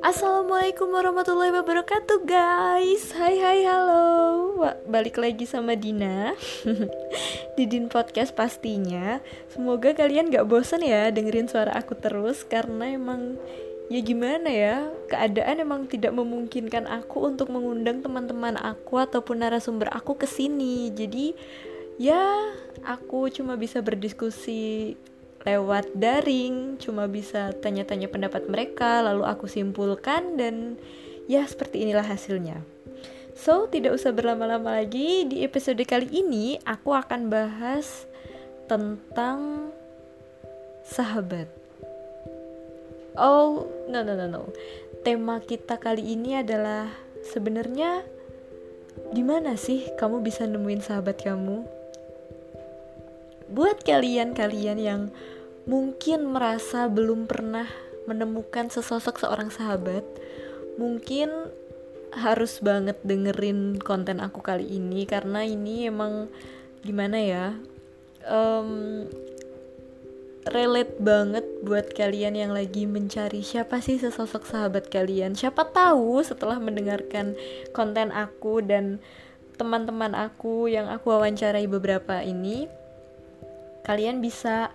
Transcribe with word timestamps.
Assalamualaikum 0.00 0.88
warahmatullahi 0.96 1.52
wabarakatuh 1.60 2.24
guys. 2.24 3.12
Hai 3.12 3.36
hai 3.36 3.68
halo. 3.68 4.56
Balik 4.88 5.20
lagi 5.20 5.44
sama 5.44 5.76
Dina. 5.76 6.32
Didin 7.60 7.92
Podcast 7.92 8.32
pastinya. 8.32 9.20
Semoga 9.52 9.92
kalian 9.92 10.32
gak 10.32 10.48
bosan 10.48 10.80
ya 10.80 11.12
dengerin 11.12 11.52
suara 11.52 11.76
aku 11.76 11.92
terus 12.00 12.48
Karena 12.48 12.96
emang 12.96 13.36
ya 13.92 14.00
gimana 14.00 14.48
ya 14.48 14.88
Keadaan 15.12 15.60
emang 15.60 15.84
tidak 15.84 16.16
memungkinkan 16.16 16.88
aku 16.88 17.28
untuk 17.28 17.52
mengundang 17.52 18.00
teman-teman 18.00 18.56
aku 18.56 19.04
Ataupun 19.04 19.44
narasumber 19.44 19.92
aku 19.92 20.16
ke 20.16 20.24
sini. 20.24 20.88
Jadi 20.96 21.36
ya 22.00 22.56
aku 22.88 23.28
cuma 23.28 23.60
bisa 23.60 23.84
berdiskusi 23.84 24.96
lewat 25.44 25.92
daring, 25.92 26.80
cuma 26.80 27.04
bisa 27.04 27.52
tanya-tanya 27.60 28.08
pendapat 28.08 28.48
mereka, 28.48 29.04
lalu 29.04 29.28
aku 29.28 29.44
simpulkan 29.44 30.40
dan 30.40 30.80
ya 31.28 31.44
seperti 31.44 31.84
inilah 31.84 32.04
hasilnya. 32.04 32.64
So, 33.34 33.68
tidak 33.68 33.98
usah 33.98 34.14
berlama-lama 34.14 34.80
lagi, 34.80 35.26
di 35.28 35.44
episode 35.44 35.82
kali 35.84 36.06
ini 36.08 36.56
aku 36.64 36.96
akan 36.96 37.28
bahas 37.28 38.08
tentang 38.70 39.68
sahabat. 40.86 41.50
Oh, 43.18 43.68
no 43.90 44.00
no 44.00 44.14
no 44.14 44.26
no. 44.30 44.42
Tema 45.04 45.42
kita 45.42 45.76
kali 45.76 46.14
ini 46.14 46.40
adalah 46.40 46.88
sebenarnya 47.26 48.06
gimana 49.12 49.58
sih 49.58 49.92
kamu 49.98 50.22
bisa 50.22 50.46
nemuin 50.46 50.82
sahabat 50.82 51.20
kamu? 51.20 51.66
Buat 53.50 53.82
kalian-kalian 53.84 54.78
yang 54.80 55.02
mungkin 55.64 56.28
merasa 56.28 56.86
belum 56.88 57.24
pernah 57.24 57.68
menemukan 58.04 58.68
sesosok 58.68 59.24
seorang 59.24 59.48
sahabat, 59.48 60.04
mungkin 60.76 61.32
harus 62.14 62.62
banget 62.62 63.00
dengerin 63.02 63.82
konten 63.82 64.22
aku 64.22 64.38
kali 64.38 64.78
ini 64.78 65.02
karena 65.02 65.42
ini 65.42 65.90
emang 65.90 66.30
gimana 66.86 67.18
ya 67.18 67.46
um, 68.30 69.02
relate 70.52 71.00
banget 71.00 71.42
buat 71.64 71.90
kalian 71.96 72.36
yang 72.36 72.52
lagi 72.52 72.84
mencari 72.84 73.40
siapa 73.40 73.80
sih 73.80 73.96
sesosok 73.96 74.44
sahabat 74.44 74.92
kalian. 74.92 75.32
Siapa 75.32 75.72
tahu 75.72 76.20
setelah 76.20 76.60
mendengarkan 76.60 77.32
konten 77.72 78.12
aku 78.12 78.60
dan 78.60 79.00
teman-teman 79.56 80.12
aku 80.12 80.68
yang 80.68 80.90
aku 80.92 81.14
wawancarai 81.16 81.64
beberapa 81.64 82.20
ini 82.20 82.68
kalian 83.88 84.20
bisa 84.20 84.68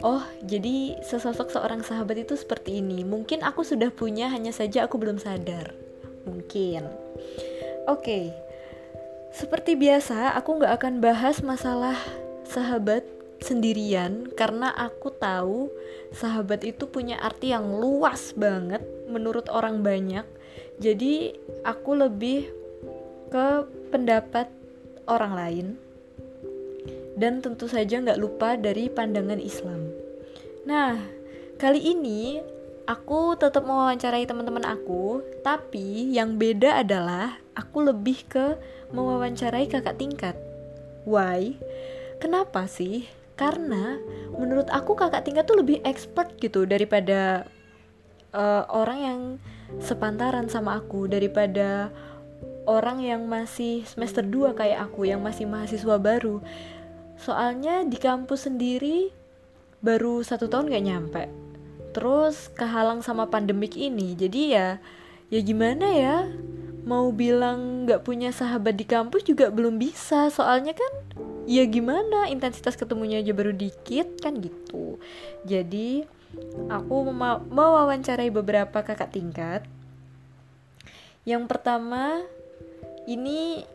Oh, 0.00 0.24
jadi 0.40 0.96
sesosok 1.04 1.52
seorang 1.52 1.84
sahabat 1.84 2.24
itu 2.24 2.32
seperti 2.32 2.80
ini. 2.80 3.04
Mungkin 3.04 3.44
aku 3.44 3.60
sudah 3.60 3.92
punya, 3.92 4.32
hanya 4.32 4.48
saja 4.48 4.88
aku 4.88 4.96
belum 4.96 5.20
sadar. 5.20 5.76
Mungkin. 6.24 6.88
Oke, 7.84 8.00
okay. 8.00 8.24
seperti 9.36 9.76
biasa, 9.76 10.32
aku 10.40 10.56
nggak 10.56 10.72
akan 10.80 10.94
bahas 11.04 11.44
masalah 11.44 11.96
sahabat 12.48 13.04
sendirian 13.40 14.28
karena 14.36 14.72
aku 14.72 15.12
tahu 15.16 15.72
sahabat 16.12 16.64
itu 16.64 16.84
punya 16.88 17.16
arti 17.20 17.52
yang 17.52 17.80
luas 17.80 18.32
banget 18.36 18.80
menurut 19.08 19.48
orang 19.52 19.84
banyak. 19.84 20.24
Jadi 20.80 21.36
aku 21.60 21.92
lebih 21.92 22.48
ke 23.28 23.48
pendapat 23.92 24.48
orang 25.04 25.32
lain 25.36 25.66
dan 27.20 27.44
tentu 27.44 27.68
saja 27.68 28.00
nggak 28.00 28.16
lupa 28.16 28.56
dari 28.56 28.88
pandangan 28.88 29.36
Islam. 29.36 29.92
Nah, 30.64 30.96
kali 31.60 31.92
ini 31.92 32.40
aku 32.88 33.36
tetap 33.36 33.68
mau 33.68 33.84
mewawancarai 33.84 34.24
teman-teman 34.24 34.64
aku, 34.64 35.20
tapi 35.44 36.16
yang 36.16 36.40
beda 36.40 36.80
adalah 36.80 37.36
aku 37.52 37.84
lebih 37.92 38.24
ke 38.24 38.56
mewawancarai 38.96 39.68
kakak 39.68 40.00
tingkat. 40.00 40.36
Why? 41.04 41.60
Kenapa 42.24 42.64
sih? 42.64 43.04
Karena 43.36 44.00
menurut 44.32 44.72
aku 44.72 44.96
kakak 44.96 45.28
tingkat 45.28 45.44
tuh 45.44 45.60
lebih 45.60 45.84
expert 45.84 46.40
gitu 46.40 46.64
daripada 46.64 47.44
uh, 48.32 48.64
orang 48.72 48.98
yang 49.00 49.20
sepantaran 49.80 50.48
sama 50.48 50.80
aku 50.80 51.08
daripada 51.08 51.92
orang 52.68 53.00
yang 53.00 53.24
masih 53.24 53.86
semester 53.88 54.20
2 54.20 54.52
kayak 54.56 54.90
aku 54.90 55.08
yang 55.08 55.24
masih 55.24 55.48
mahasiswa 55.48 55.96
baru 55.96 56.44
soalnya 57.20 57.84
di 57.84 58.00
kampus 58.00 58.48
sendiri 58.48 59.12
baru 59.84 60.24
satu 60.24 60.48
tahun 60.48 60.72
gak 60.72 60.84
nyampe. 60.84 61.22
Terus 61.92 62.48
kehalang 62.56 63.04
sama 63.04 63.28
pandemik 63.28 63.76
ini 63.76 64.16
jadi 64.16 64.42
ya 64.48 64.68
ya 65.28 65.40
gimana 65.44 65.86
ya? 65.92 66.16
Mau 66.80 67.12
bilang 67.12 67.84
gak 67.84 68.08
punya 68.08 68.32
sahabat 68.32 68.74
di 68.80 68.88
kampus 68.88 69.28
juga 69.28 69.52
belum 69.52 69.76
bisa 69.76 70.32
soalnya 70.32 70.72
kan 70.72 70.92
ya 71.44 71.66
gimana 71.68 72.30
intensitas 72.32 72.78
ketemunya 72.78 73.20
aja 73.20 73.36
baru 73.36 73.52
dikit 73.52 74.20
kan 74.24 74.40
gitu. 74.40 74.96
Jadi 75.44 76.04
aku 76.70 76.96
mau 77.12 77.42
wawancarai 77.50 78.30
beberapa 78.32 78.80
kakak 78.80 79.12
tingkat. 79.12 79.62
Yang 81.28 81.52
pertama 81.52 82.24
ini 83.04 83.66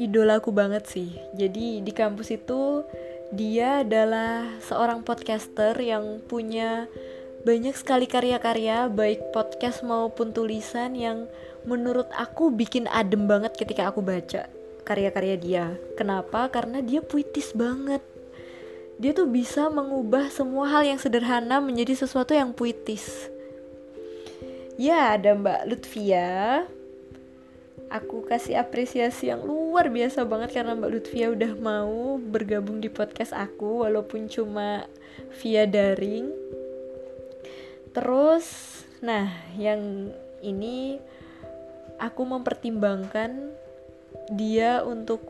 idolaku 0.00 0.52
banget 0.54 0.84
sih. 0.88 1.10
Jadi 1.36 1.80
di 1.84 1.92
kampus 1.92 2.32
itu 2.32 2.84
dia 3.32 3.80
adalah 3.80 4.60
seorang 4.60 5.00
podcaster 5.04 5.72
yang 5.80 6.20
punya 6.28 6.86
banyak 7.42 7.74
sekali 7.74 8.06
karya-karya 8.06 8.86
baik 8.86 9.34
podcast 9.34 9.82
maupun 9.82 10.30
tulisan 10.30 10.94
yang 10.94 11.26
menurut 11.66 12.06
aku 12.14 12.54
bikin 12.54 12.86
adem 12.86 13.26
banget 13.26 13.56
ketika 13.58 13.90
aku 13.90 14.04
baca 14.04 14.46
karya-karya 14.82 15.36
dia. 15.38 15.66
Kenapa? 15.94 16.50
Karena 16.50 16.82
dia 16.82 17.00
puitis 17.02 17.54
banget. 17.54 18.02
Dia 19.00 19.10
tuh 19.16 19.26
bisa 19.26 19.66
mengubah 19.72 20.30
semua 20.30 20.68
hal 20.70 20.86
yang 20.86 20.98
sederhana 21.00 21.58
menjadi 21.58 22.06
sesuatu 22.06 22.36
yang 22.36 22.54
puitis. 22.54 23.30
Ya, 24.78 25.14
ada 25.14 25.34
Mbak 25.34 25.60
Lutfia, 25.68 26.66
aku 27.92 28.24
kasih 28.24 28.56
apresiasi 28.56 29.28
yang 29.28 29.44
luar 29.44 29.92
biasa 29.92 30.24
banget 30.24 30.56
karena 30.56 30.72
Mbak 30.72 30.90
Lutfia 30.90 31.28
udah 31.28 31.52
mau 31.60 32.16
bergabung 32.16 32.80
di 32.80 32.88
podcast 32.88 33.36
aku 33.36 33.84
walaupun 33.84 34.32
cuma 34.32 34.88
via 35.44 35.68
daring. 35.68 36.32
Terus, 37.92 38.80
nah 39.04 39.28
yang 39.60 40.08
ini 40.40 40.96
aku 42.00 42.24
mempertimbangkan 42.24 43.52
dia 44.32 44.80
untuk 44.80 45.28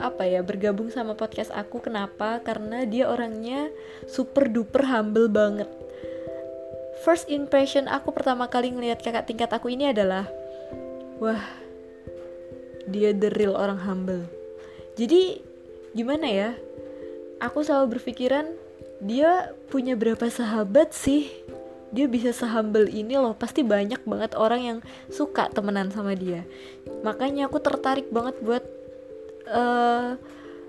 apa 0.00 0.24
ya 0.24 0.40
bergabung 0.40 0.88
sama 0.88 1.12
podcast 1.12 1.52
aku. 1.52 1.84
Kenapa? 1.84 2.40
Karena 2.40 2.88
dia 2.88 3.12
orangnya 3.12 3.68
super 4.08 4.48
duper 4.48 4.88
humble 4.88 5.28
banget. 5.28 5.68
First 7.04 7.28
impression 7.28 7.84
aku 7.84 8.16
pertama 8.16 8.48
kali 8.48 8.72
ngelihat 8.72 9.04
kakak 9.04 9.28
tingkat 9.28 9.52
aku 9.52 9.68
ini 9.68 9.92
adalah 9.92 10.24
wah 11.20 11.59
dia 12.90 13.14
the 13.14 13.30
real 13.38 13.54
orang 13.54 13.78
humble. 13.80 14.26
Jadi 14.98 15.40
gimana 15.94 16.26
ya? 16.26 16.50
Aku 17.40 17.64
selalu 17.64 17.96
berpikiran 17.96 18.44
dia 19.00 19.56
punya 19.72 19.96
berapa 19.96 20.28
sahabat 20.28 20.92
sih? 20.92 21.32
Dia 21.90 22.06
bisa 22.06 22.30
sehumble 22.30 22.86
ini 22.86 23.16
loh. 23.18 23.34
Pasti 23.34 23.66
banyak 23.66 24.04
banget 24.06 24.36
orang 24.38 24.60
yang 24.62 24.78
suka 25.10 25.50
temenan 25.50 25.90
sama 25.90 26.14
dia. 26.14 26.46
Makanya 27.02 27.50
aku 27.50 27.58
tertarik 27.58 28.12
banget 28.14 28.38
buat 28.44 28.62
uh, 29.50 30.14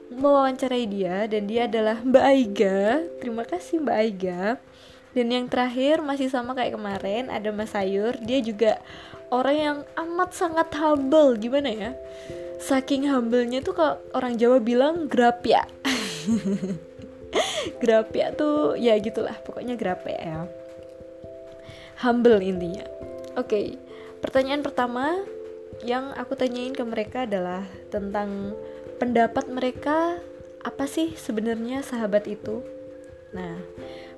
mewawancarai 0.10 0.86
dia. 0.90 1.30
Dan 1.30 1.46
dia 1.46 1.70
adalah 1.70 2.02
Mbak 2.02 2.26
Aiga. 2.26 3.06
Terima 3.22 3.44
kasih 3.46 3.84
Mbak 3.86 3.98
Aiga. 4.02 4.42
Dan 5.12 5.28
yang 5.30 5.46
terakhir 5.52 6.00
masih 6.00 6.32
sama 6.32 6.56
kayak 6.56 6.80
kemarin 6.80 7.28
ada 7.28 7.52
Mas 7.52 7.76
Sayur. 7.76 8.16
Dia 8.24 8.40
juga 8.42 8.80
orang 9.32 9.58
yang 9.58 9.80
amat 9.96 10.36
sangat 10.36 10.70
humble. 10.78 11.40
Gimana 11.40 11.72
ya? 11.72 11.92
Saking 12.62 13.10
humble-nya 13.10 13.66
tuh 13.66 13.74
kalau 13.74 13.96
orang 14.14 14.38
Jawa 14.38 14.62
bilang 14.62 15.10
grapya 15.10 15.66
grapya 17.82 18.34
tuh 18.40 18.78
ya 18.78 18.94
gitulah. 19.02 19.34
Pokoknya 19.42 19.74
grapya 19.80 20.18
ya. 20.20 20.40
Humble 22.06 22.42
intinya. 22.42 22.86
Oke 23.40 23.48
okay. 23.48 23.66
pertanyaan 24.22 24.62
pertama 24.62 25.24
yang 25.82 26.14
aku 26.14 26.38
tanyain 26.38 26.76
ke 26.76 26.84
mereka 26.86 27.26
adalah 27.26 27.66
tentang 27.90 28.54
pendapat 29.02 29.50
mereka 29.50 30.22
apa 30.62 30.86
sih 30.86 31.18
sebenarnya 31.18 31.82
sahabat 31.82 32.30
itu? 32.30 32.62
Nah 33.34 33.58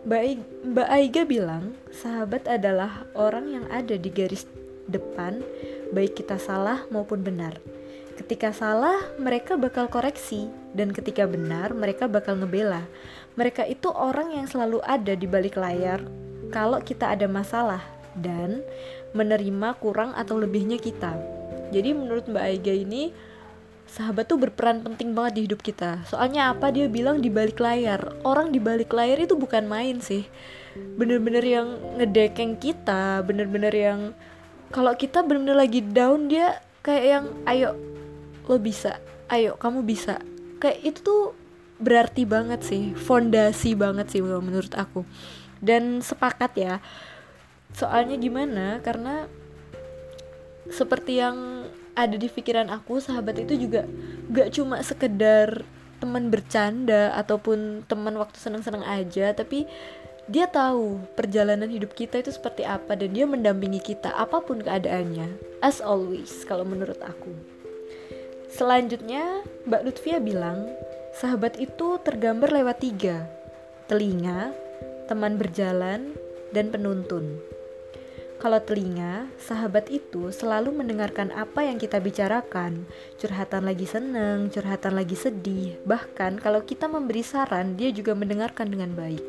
Mbak 0.03 0.89
Aiga 0.91 1.23
bilang 1.23 1.79
sahabat 1.93 2.51
adalah 2.51 3.07
orang 3.15 3.47
yang 3.55 3.65
ada 3.71 3.95
di 3.95 4.11
garis 4.11 4.43
depan, 4.87 5.43
baik 5.91 6.19
kita 6.19 6.35
salah 6.39 6.85
maupun 6.89 7.23
benar. 7.23 7.59
Ketika 8.13 8.53
salah, 8.53 9.01
mereka 9.17 9.57
bakal 9.57 9.89
koreksi, 9.89 10.45
dan 10.77 10.93
ketika 10.93 11.25
benar, 11.25 11.73
mereka 11.73 12.05
bakal 12.05 12.37
ngebela. 12.37 12.85
Mereka 13.33 13.65
itu 13.65 13.89
orang 13.89 14.37
yang 14.37 14.45
selalu 14.45 14.81
ada 14.85 15.17
di 15.17 15.25
balik 15.25 15.57
layar 15.57 16.05
kalau 16.53 16.77
kita 16.85 17.09
ada 17.09 17.25
masalah 17.25 17.81
dan 18.13 18.61
menerima 19.17 19.73
kurang 19.81 20.13
atau 20.13 20.37
lebihnya 20.37 20.77
kita. 20.77 21.17
Jadi 21.73 21.89
menurut 21.97 22.29
Mbak 22.29 22.45
Aiga 22.45 22.73
ini 22.73 23.09
sahabat 23.89 24.29
tuh 24.29 24.37
berperan 24.37 24.85
penting 24.85 25.17
banget 25.17 25.33
di 25.37 25.41
hidup 25.49 25.65
kita. 25.65 26.05
Soalnya 26.05 26.53
apa 26.53 26.69
dia 26.69 26.85
bilang 26.85 27.17
di 27.17 27.33
balik 27.33 27.57
layar. 27.57 28.13
Orang 28.21 28.53
di 28.53 28.61
balik 28.61 28.93
layar 28.93 29.25
itu 29.25 29.33
bukan 29.33 29.65
main 29.65 29.97
sih. 29.97 30.29
Bener-bener 30.73 31.41
yang 31.41 31.67
ngedekeng 31.97 32.61
kita, 32.61 33.25
bener-bener 33.25 33.73
yang 33.73 33.99
kalau 34.73 34.97
kita 34.97 35.21
bener-bener 35.21 35.53
lagi 35.53 35.85
down 35.85 36.25
dia 36.25 36.57
kayak 36.81 37.05
yang 37.05 37.25
ayo 37.45 37.77
lo 38.49 38.57
bisa. 38.57 38.97
Ayo 39.29 39.55
kamu 39.55 39.85
bisa. 39.85 40.17
Kayak 40.57 40.79
itu 40.81 40.99
tuh 41.05 41.23
berarti 41.77 42.25
banget 42.25 42.65
sih 42.65 42.97
fondasi 42.97 43.77
banget 43.77 44.09
sih 44.09 44.25
menurut 44.25 44.73
aku. 44.73 45.05
Dan 45.61 46.01
sepakat 46.01 46.51
ya 46.57 46.73
soalnya 47.77 48.17
gimana? 48.17 48.81
Karena 48.81 49.29
seperti 50.67 51.21
yang 51.21 51.69
ada 51.93 52.17
di 52.17 52.25
pikiran 52.25 52.73
aku 52.73 52.97
sahabat 52.97 53.45
itu 53.45 53.69
juga 53.69 53.85
gak 54.33 54.57
cuma 54.57 54.81
sekedar 54.81 55.61
teman 56.01 56.33
bercanda 56.33 57.13
ataupun 57.15 57.85
teman 57.85 58.17
waktu 58.17 58.35
seneng-seneng 58.35 58.83
aja 58.83 59.31
tapi 59.37 59.69
dia 60.31 60.47
tahu 60.47 61.03
perjalanan 61.19 61.67
hidup 61.67 61.91
kita 61.99 62.23
itu 62.23 62.31
seperti 62.31 62.63
apa 62.63 62.95
dan 62.95 63.11
dia 63.11 63.27
mendampingi 63.27 63.83
kita 63.83 64.07
apa 64.15 64.39
pun 64.39 64.63
keadaannya. 64.63 65.59
As 65.59 65.83
always 65.83 66.47
kalau 66.47 66.63
menurut 66.63 66.99
aku. 67.03 67.35
Selanjutnya, 68.47 69.43
Mbak 69.67 69.81
Lutfia 69.83 70.23
bilang, 70.23 70.69
sahabat 71.19 71.59
itu 71.59 71.99
tergambar 72.05 72.53
lewat 72.55 72.85
tiga, 72.85 73.27
telinga, 73.91 74.55
teman 75.11 75.35
berjalan, 75.35 76.15
dan 76.53 76.69
penuntun. 76.71 77.41
Kalau 78.39 78.59
telinga, 78.59 79.27
sahabat 79.39 79.87
itu 79.87 80.27
selalu 80.29 80.75
mendengarkan 80.75 81.31
apa 81.31 81.63
yang 81.63 81.79
kita 81.79 82.03
bicarakan, 82.03 82.83
curhatan 83.15 83.63
lagi 83.63 83.87
seneng, 83.87 84.51
curhatan 84.51 84.99
lagi 84.99 85.15
sedih, 85.15 85.79
bahkan 85.87 86.35
kalau 86.37 86.59
kita 86.59 86.91
memberi 86.91 87.23
saran, 87.23 87.79
dia 87.79 87.89
juga 87.95 88.11
mendengarkan 88.11 88.67
dengan 88.67 88.91
baik. 88.93 89.23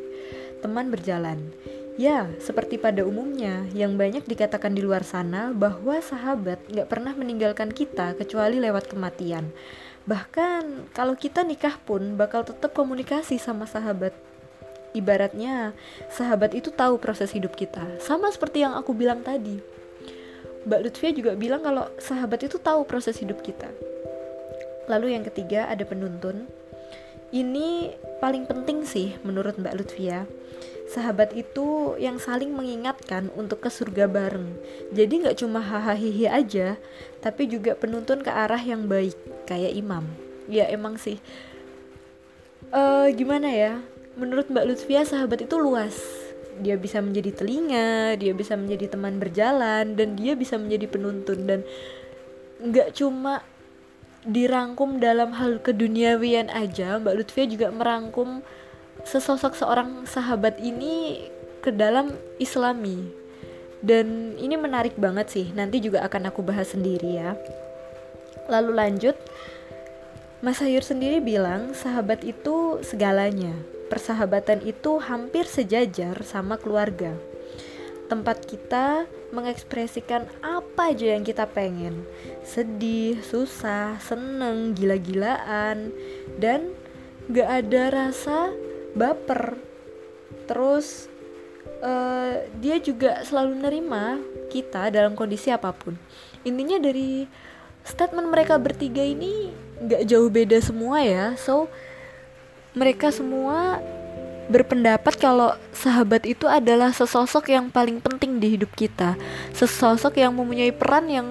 Teman 0.65 0.89
berjalan, 0.89 1.53
Ya, 1.95 2.27
seperti 2.43 2.75
pada 2.75 3.07
umumnya, 3.07 3.71
yang 3.71 3.95
banyak 3.95 4.27
dikatakan 4.27 4.75
di 4.75 4.83
luar 4.83 5.07
sana 5.07 5.55
bahwa 5.55 5.95
sahabat 6.03 6.59
gak 6.67 6.91
pernah 6.91 7.15
meninggalkan 7.15 7.71
kita 7.71 8.19
kecuali 8.19 8.59
lewat 8.59 8.91
kematian. 8.91 9.55
Bahkan 10.03 10.91
kalau 10.91 11.15
kita 11.15 11.47
nikah 11.47 11.79
pun 11.79 12.19
bakal 12.19 12.43
tetap 12.43 12.75
komunikasi 12.75 13.39
sama 13.39 13.71
sahabat. 13.71 14.11
Ibaratnya, 14.91 15.71
sahabat 16.11 16.59
itu 16.59 16.75
tahu 16.75 16.99
proses 16.99 17.31
hidup 17.31 17.55
kita. 17.55 17.87
Sama 18.03 18.27
seperti 18.35 18.67
yang 18.67 18.75
aku 18.75 18.91
bilang 18.91 19.23
tadi. 19.23 19.63
Mbak 20.67 20.81
Lutfia 20.83 21.15
juga 21.15 21.39
bilang 21.39 21.63
kalau 21.63 21.87
sahabat 22.03 22.43
itu 22.43 22.59
tahu 22.59 22.83
proses 22.91 23.23
hidup 23.23 23.39
kita. 23.39 23.71
Lalu 24.91 25.15
yang 25.15 25.23
ketiga 25.23 25.71
ada 25.71 25.87
penuntun. 25.87 26.64
Ini 27.35 27.91
paling 28.23 28.47
penting 28.47 28.87
sih 28.87 29.19
menurut 29.27 29.59
Mbak 29.59 29.75
Lutfia 29.75 30.31
sahabat 30.85 31.35
itu 31.35 31.97
yang 31.99 32.21
saling 32.21 32.53
mengingatkan 32.53 33.33
untuk 33.35 33.65
ke 33.65 33.73
surga 33.73 34.07
bareng. 34.07 34.55
Jadi 34.93 35.27
nggak 35.27 35.43
cuma 35.43 35.59
hahaha 35.59 36.31
aja, 36.31 36.79
tapi 37.25 37.49
juga 37.49 37.75
penuntun 37.75 38.21
ke 38.21 38.31
arah 38.31 38.61
yang 38.61 38.87
baik, 38.87 39.17
kayak 39.49 39.75
imam. 39.75 40.05
Ya 40.47 40.69
emang 40.69 41.01
sih. 41.01 41.19
Uh, 42.71 43.09
gimana 43.17 43.49
ya? 43.49 43.81
Menurut 44.15 44.47
Mbak 44.53 44.67
Lutfia 44.71 45.03
sahabat 45.03 45.43
itu 45.43 45.57
luas. 45.59 45.97
Dia 46.63 46.79
bisa 46.79 47.03
menjadi 47.03 47.35
telinga, 47.35 48.15
dia 48.15 48.31
bisa 48.31 48.55
menjadi 48.55 48.95
teman 48.95 49.19
berjalan, 49.19 49.99
dan 49.99 50.15
dia 50.15 50.39
bisa 50.39 50.55
menjadi 50.55 50.87
penuntun 50.87 51.51
dan 51.51 51.61
nggak 52.63 52.95
cuma 52.95 53.43
dirangkum 54.25 55.01
dalam 55.01 55.37
hal 55.37 55.61
keduniawian 55.61 56.49
aja, 56.49 56.97
Mbak 57.01 57.15
Lutfia 57.17 57.45
juga 57.45 57.69
merangkum 57.69 58.41
sesosok 59.05 59.53
seorang 59.53 60.09
sahabat 60.09 60.57
ini 60.61 61.29
ke 61.61 61.69
dalam 61.73 62.13
islami. 62.41 63.13
Dan 63.85 64.33
ini 64.41 64.57
menarik 64.57 64.97
banget 64.97 65.29
sih. 65.29 65.47
Nanti 65.53 65.77
juga 65.85 66.01
akan 66.09 66.33
aku 66.33 66.41
bahas 66.41 66.73
sendiri 66.73 67.21
ya. 67.21 67.37
Lalu 68.49 68.73
lanjut. 68.73 69.17
Mas 70.41 70.61
Hayur 70.61 70.85
sendiri 70.85 71.21
bilang 71.21 71.77
sahabat 71.77 72.25
itu 72.25 72.81
segalanya. 72.81 73.53
Persahabatan 73.93 74.65
itu 74.65 74.97
hampir 75.05 75.45
sejajar 75.45 76.17
sama 76.25 76.57
keluarga 76.57 77.13
tempat 78.07 78.45
kita 78.45 79.09
mengekspresikan 79.33 80.29
apa 80.45 80.95
aja 80.95 81.17
yang 81.17 81.25
kita 81.25 81.49
pengen. 81.49 82.05
Sedih, 82.45 83.19
susah, 83.25 83.99
seneng, 83.99 84.77
gila-gilaan 84.77 85.91
dan 86.39 86.73
gak 87.33 87.65
ada 87.65 87.83
rasa 87.91 88.53
baper. 88.95 89.59
Terus 90.45 91.09
uh, 91.81 92.45
dia 92.61 92.77
juga 92.79 93.25
selalu 93.25 93.53
nerima 93.59 94.21
kita 94.53 94.93
dalam 94.93 95.17
kondisi 95.17 95.51
apa 95.51 95.73
pun. 95.73 95.97
Intinya 96.45 96.79
dari 96.79 97.27
statement 97.85 98.29
mereka 98.33 98.57
bertiga 98.57 99.05
ini 99.05 99.53
nggak 99.85 100.09
jauh 100.09 100.29
beda 100.33 100.61
semua 100.61 101.05
ya. 101.05 101.27
So 101.41 101.69
mereka 102.75 103.11
semua 103.11 103.81
berpendapat 104.49 105.17
kalau 105.17 105.57
sahabat 105.73 106.29
itu 106.29 106.45
adalah 106.45 106.93
sesosok 106.93 107.49
yang 107.53 107.73
paling 107.73 108.01
penting 108.01 108.37
di 108.41 108.59
hidup 108.59 108.73
kita. 108.77 109.17
Sesosok 109.57 110.21
yang 110.21 110.37
mempunyai 110.37 110.73
peran 110.73 111.09
yang 111.09 111.29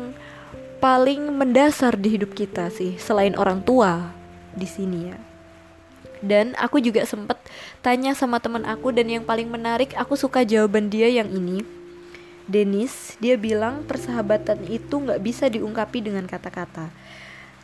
paling 0.82 1.32
mendasar 1.32 1.96
di 1.96 2.20
hidup 2.20 2.36
kita 2.36 2.68
sih 2.68 3.00
selain 3.00 3.38
orang 3.40 3.64
tua 3.64 4.12
di 4.52 4.68
sini 4.68 5.00
ya. 5.14 5.20
Dan 6.24 6.56
aku 6.56 6.80
juga 6.80 7.04
sempet 7.04 7.36
tanya 7.84 8.16
sama 8.16 8.40
teman 8.40 8.64
aku 8.64 8.96
dan 8.96 9.12
yang 9.12 9.24
paling 9.28 9.52
menarik 9.52 9.92
aku 10.00 10.16
suka 10.16 10.48
jawaban 10.48 10.88
dia 10.88 11.12
yang 11.12 11.28
ini. 11.30 11.64
Denis 12.44 13.16
dia 13.24 13.40
bilang 13.40 13.88
persahabatan 13.88 14.68
itu 14.68 15.00
nggak 15.00 15.24
bisa 15.24 15.48
diungkapi 15.48 16.04
dengan 16.04 16.28
kata-kata. 16.28 16.92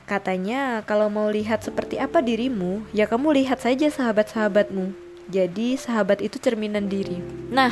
Katanya 0.08 0.84
kalau 0.88 1.12
mau 1.12 1.28
lihat 1.28 1.64
seperti 1.64 2.00
apa 2.00 2.24
dirimu 2.24 2.88
ya 2.96 3.06
kamu 3.08 3.44
lihat 3.44 3.60
saja 3.64 3.92
sahabat-sahabatmu 3.92 5.09
jadi 5.30 5.78
sahabat 5.78 6.20
itu 6.26 6.42
cerminan 6.42 6.90
diri 6.90 7.22
nah 7.54 7.72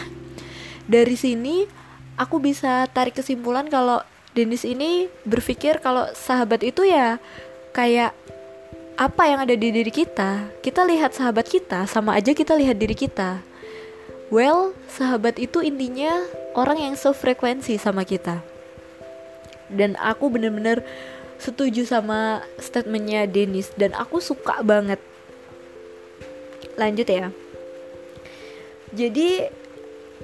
dari 0.87 1.17
sini 1.19 1.67
aku 2.15 2.39
bisa 2.39 2.87
tarik 2.93 3.19
kesimpulan 3.19 3.67
kalau 3.67 4.01
Denis 4.37 4.61
ini 4.69 5.09
berpikir 5.25 5.81
kalau 5.81 6.05
sahabat 6.13 6.61
itu 6.61 6.85
ya 6.85 7.17
kayak 7.73 8.13
apa 8.97 9.29
yang 9.29 9.45
ada 9.45 9.53
di 9.53 9.69
diri 9.69 9.93
kita, 9.93 10.49
kita 10.65 10.81
lihat 10.85 11.13
sahabat 11.13 11.45
kita 11.45 11.85
sama 11.85 12.17
aja 12.17 12.33
kita 12.33 12.57
lihat 12.57 12.81
diri 12.81 12.97
kita. 12.97 13.41
Well, 14.33 14.73
sahabat 14.89 15.37
itu 15.37 15.61
intinya 15.61 16.25
orang 16.57 16.81
yang 16.81 16.93
sefrekuensi 16.97 17.77
sama 17.77 18.05
kita. 18.05 18.41
Dan 19.69 19.93
aku 20.01 20.33
bener-bener 20.33 20.81
setuju 21.37 21.85
sama 21.85 22.41
statementnya 22.57 23.29
Dennis 23.29 23.69
dan 23.77 23.93
aku 23.93 24.17
suka 24.17 24.65
banget. 24.65 24.97
Lanjut 26.77 27.05
ya. 27.09 27.29
Jadi 28.95 29.43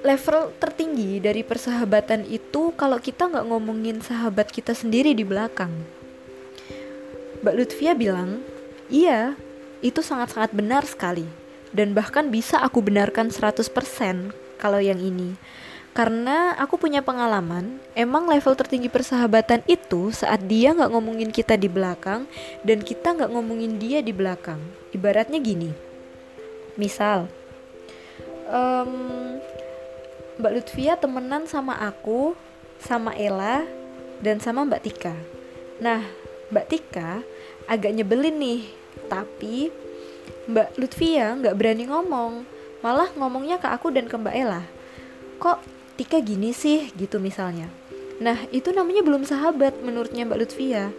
level 0.04 0.52
tertinggi 0.60 1.20
dari 1.20 1.40
persahabatan 1.40 2.28
itu 2.28 2.72
kalau 2.76 3.00
kita 3.00 3.28
nggak 3.28 3.48
ngomongin 3.48 4.00
sahabat 4.00 4.48
kita 4.52 4.72
sendiri 4.72 5.12
di 5.12 5.24
belakang. 5.24 5.72
Mbak 7.44 7.54
Lutfia 7.56 7.92
bilang 7.92 8.40
Iya, 8.88 9.36
itu 9.80 10.00
sangat-sangat 10.00 10.52
benar 10.52 10.84
sekali. 10.84 11.24
Dan 11.74 11.96
bahkan 11.96 12.30
bisa 12.30 12.60
aku 12.62 12.84
benarkan 12.84 13.32
100% 13.32 14.30
kalau 14.60 14.78
yang 14.78 15.00
ini. 15.00 15.34
Karena 15.94 16.58
aku 16.58 16.74
punya 16.74 17.06
pengalaman, 17.06 17.78
emang 17.94 18.26
level 18.26 18.58
tertinggi 18.58 18.90
persahabatan 18.90 19.62
itu 19.70 20.10
saat 20.10 20.42
dia 20.42 20.74
nggak 20.74 20.90
ngomongin 20.90 21.30
kita 21.30 21.54
di 21.54 21.70
belakang 21.70 22.26
dan 22.66 22.82
kita 22.82 23.14
nggak 23.14 23.30
ngomongin 23.30 23.78
dia 23.78 24.02
di 24.02 24.10
belakang. 24.10 24.58
Ibaratnya 24.90 25.38
gini, 25.38 25.70
misal, 26.74 27.30
um, 28.54 28.90
Mbak 30.38 30.52
Lutfia 30.54 30.94
temenan 30.94 31.50
sama 31.50 31.74
aku, 31.82 32.38
sama 32.78 33.10
Ella, 33.18 33.66
dan 34.22 34.38
sama 34.38 34.62
Mbak 34.62 34.82
Tika. 34.86 35.14
Nah, 35.82 36.06
Mbak 36.54 36.66
Tika 36.70 37.20
agak 37.66 37.92
nyebelin 37.96 38.38
nih 38.38 38.62
tapi 39.10 39.72
Mbak 40.46 40.78
Lutfia 40.78 41.34
nggak 41.34 41.56
berani 41.58 41.84
ngomong. 41.90 42.46
Malah 42.84 43.10
ngomongnya 43.16 43.56
ke 43.56 43.68
aku 43.68 43.90
dan 43.90 44.06
ke 44.06 44.14
Mbak 44.14 44.36
Ella. 44.36 44.62
Kok 45.40 45.58
Tika 45.96 46.20
gini 46.20 46.52
sih? 46.52 46.92
Gitu 46.94 47.16
misalnya. 47.18 47.70
Nah 48.20 48.38
itu 48.54 48.70
namanya 48.70 49.02
belum 49.02 49.24
sahabat 49.26 49.80
menurutnya 49.80 50.28
Mbak 50.28 50.38
Lutfia. 50.38 50.92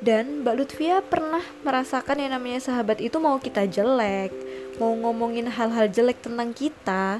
Dan 0.00 0.40
Mbak 0.40 0.54
Lutfia 0.56 1.04
pernah 1.04 1.44
merasakan 1.60 2.24
yang 2.24 2.32
namanya 2.32 2.56
sahabat 2.64 3.04
itu 3.04 3.20
mau 3.20 3.36
kita 3.36 3.68
jelek, 3.68 4.32
mau 4.78 4.94
ngomongin 4.94 5.50
hal-hal 5.50 5.90
jelek 5.90 6.22
tentang 6.22 6.54
kita, 6.54 7.18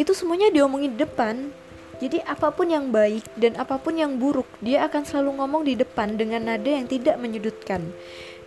itu 0.00 0.12
semuanya 0.16 0.48
diomongin 0.48 0.96
di 0.96 1.04
depan. 1.04 1.50
Jadi 1.96 2.20
apa 2.28 2.52
pun 2.52 2.68
yang 2.68 2.92
baik 2.92 3.24
dan 3.40 3.56
apa 3.56 3.80
pun 3.80 3.96
yang 3.96 4.20
buruk, 4.20 4.46
dia 4.60 4.84
akan 4.84 5.02
selalu 5.04 5.40
ngomong 5.40 5.62
di 5.64 5.74
depan 5.76 6.16
dengan 6.16 6.48
nada 6.48 6.68
yang 6.68 6.84
tidak 6.84 7.16
menyudutkan. 7.16 7.88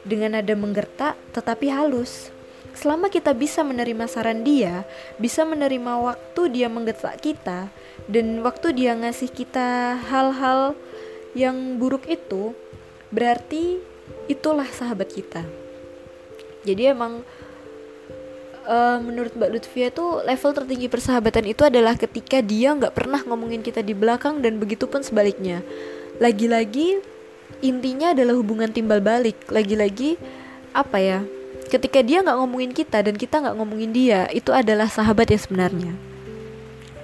Dengan 0.06 0.38
nada 0.38 0.53
menggertak 0.53 1.18
tetapi 1.34 1.70
halus. 1.74 2.29
Selama 2.77 3.10
kita 3.10 3.34
bisa 3.34 3.65
menerima 3.65 4.06
saran 4.06 4.46
dia, 4.46 4.86
bisa 5.18 5.44
menerima 5.44 6.00
waktu 6.00 6.41
dia 6.53 6.70
menggertak 6.70 7.18
kita, 7.20 7.68
dan 8.06 8.39
waktu 8.46 8.72
dia 8.77 8.94
ngasih 8.94 9.27
kita 9.34 10.00
hal-hal 10.08 10.77
yang 11.34 11.82
buruk 11.82 12.06
itu, 12.06 12.53
berarti 13.10 13.82
itulah 14.29 14.70
sahabat 14.70 15.10
kita 15.12 15.44
jadi 16.63 16.91
emang 16.91 17.24
uh, 18.69 18.97
menurut 19.01 19.33
Mbak 19.33 19.49
Lutfia 19.49 19.89
tuh 19.89 20.21
level 20.21 20.51
tertinggi 20.53 20.88
persahabatan 20.88 21.49
itu 21.49 21.65
adalah 21.65 21.97
ketika 21.97 22.39
dia 22.45 22.77
nggak 22.77 22.93
pernah 22.93 23.25
ngomongin 23.25 23.65
kita 23.65 23.81
di 23.81 23.97
belakang 23.97 24.45
dan 24.45 24.61
begitu 24.61 24.85
pun 24.85 25.01
sebaliknya. 25.01 25.65
Lagi-lagi 26.21 27.01
intinya 27.65 28.13
adalah 28.13 28.38
hubungan 28.38 28.69
timbal 28.69 29.01
balik. 29.01 29.49
Lagi-lagi 29.49 30.21
apa 30.69 31.01
ya 31.01 31.19
ketika 31.69 32.05
dia 32.05 32.21
nggak 32.21 32.38
ngomongin 32.38 32.71
kita 32.73 33.01
dan 33.01 33.17
kita 33.17 33.41
nggak 33.41 33.57
ngomongin 33.57 33.89
dia 33.89 34.29
itu 34.29 34.53
adalah 34.53 34.85
sahabat 34.85 35.33
yang 35.33 35.41
sebenarnya. 35.41 35.93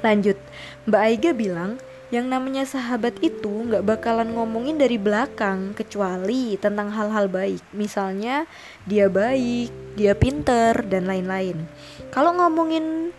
Lanjut 0.05 0.37
Mbak 0.85 1.01
Aiga 1.01 1.31
bilang 1.33 1.81
yang 2.15 2.31
namanya 2.31 2.63
sahabat 2.63 3.19
itu 3.19 3.51
nggak 3.67 3.83
bakalan 3.83 4.31
ngomongin 4.31 4.79
dari 4.79 4.95
belakang 4.95 5.75
kecuali 5.75 6.55
tentang 6.55 6.87
hal-hal 6.87 7.27
baik. 7.27 7.59
Misalnya 7.75 8.47
dia 8.87 9.11
baik 9.11 9.99
dia 9.99 10.15
pinter 10.15 10.79
dan 10.87 11.11
lain-lain. 11.11 11.67
Kalau 12.15 12.31
ngomongin 12.39 13.11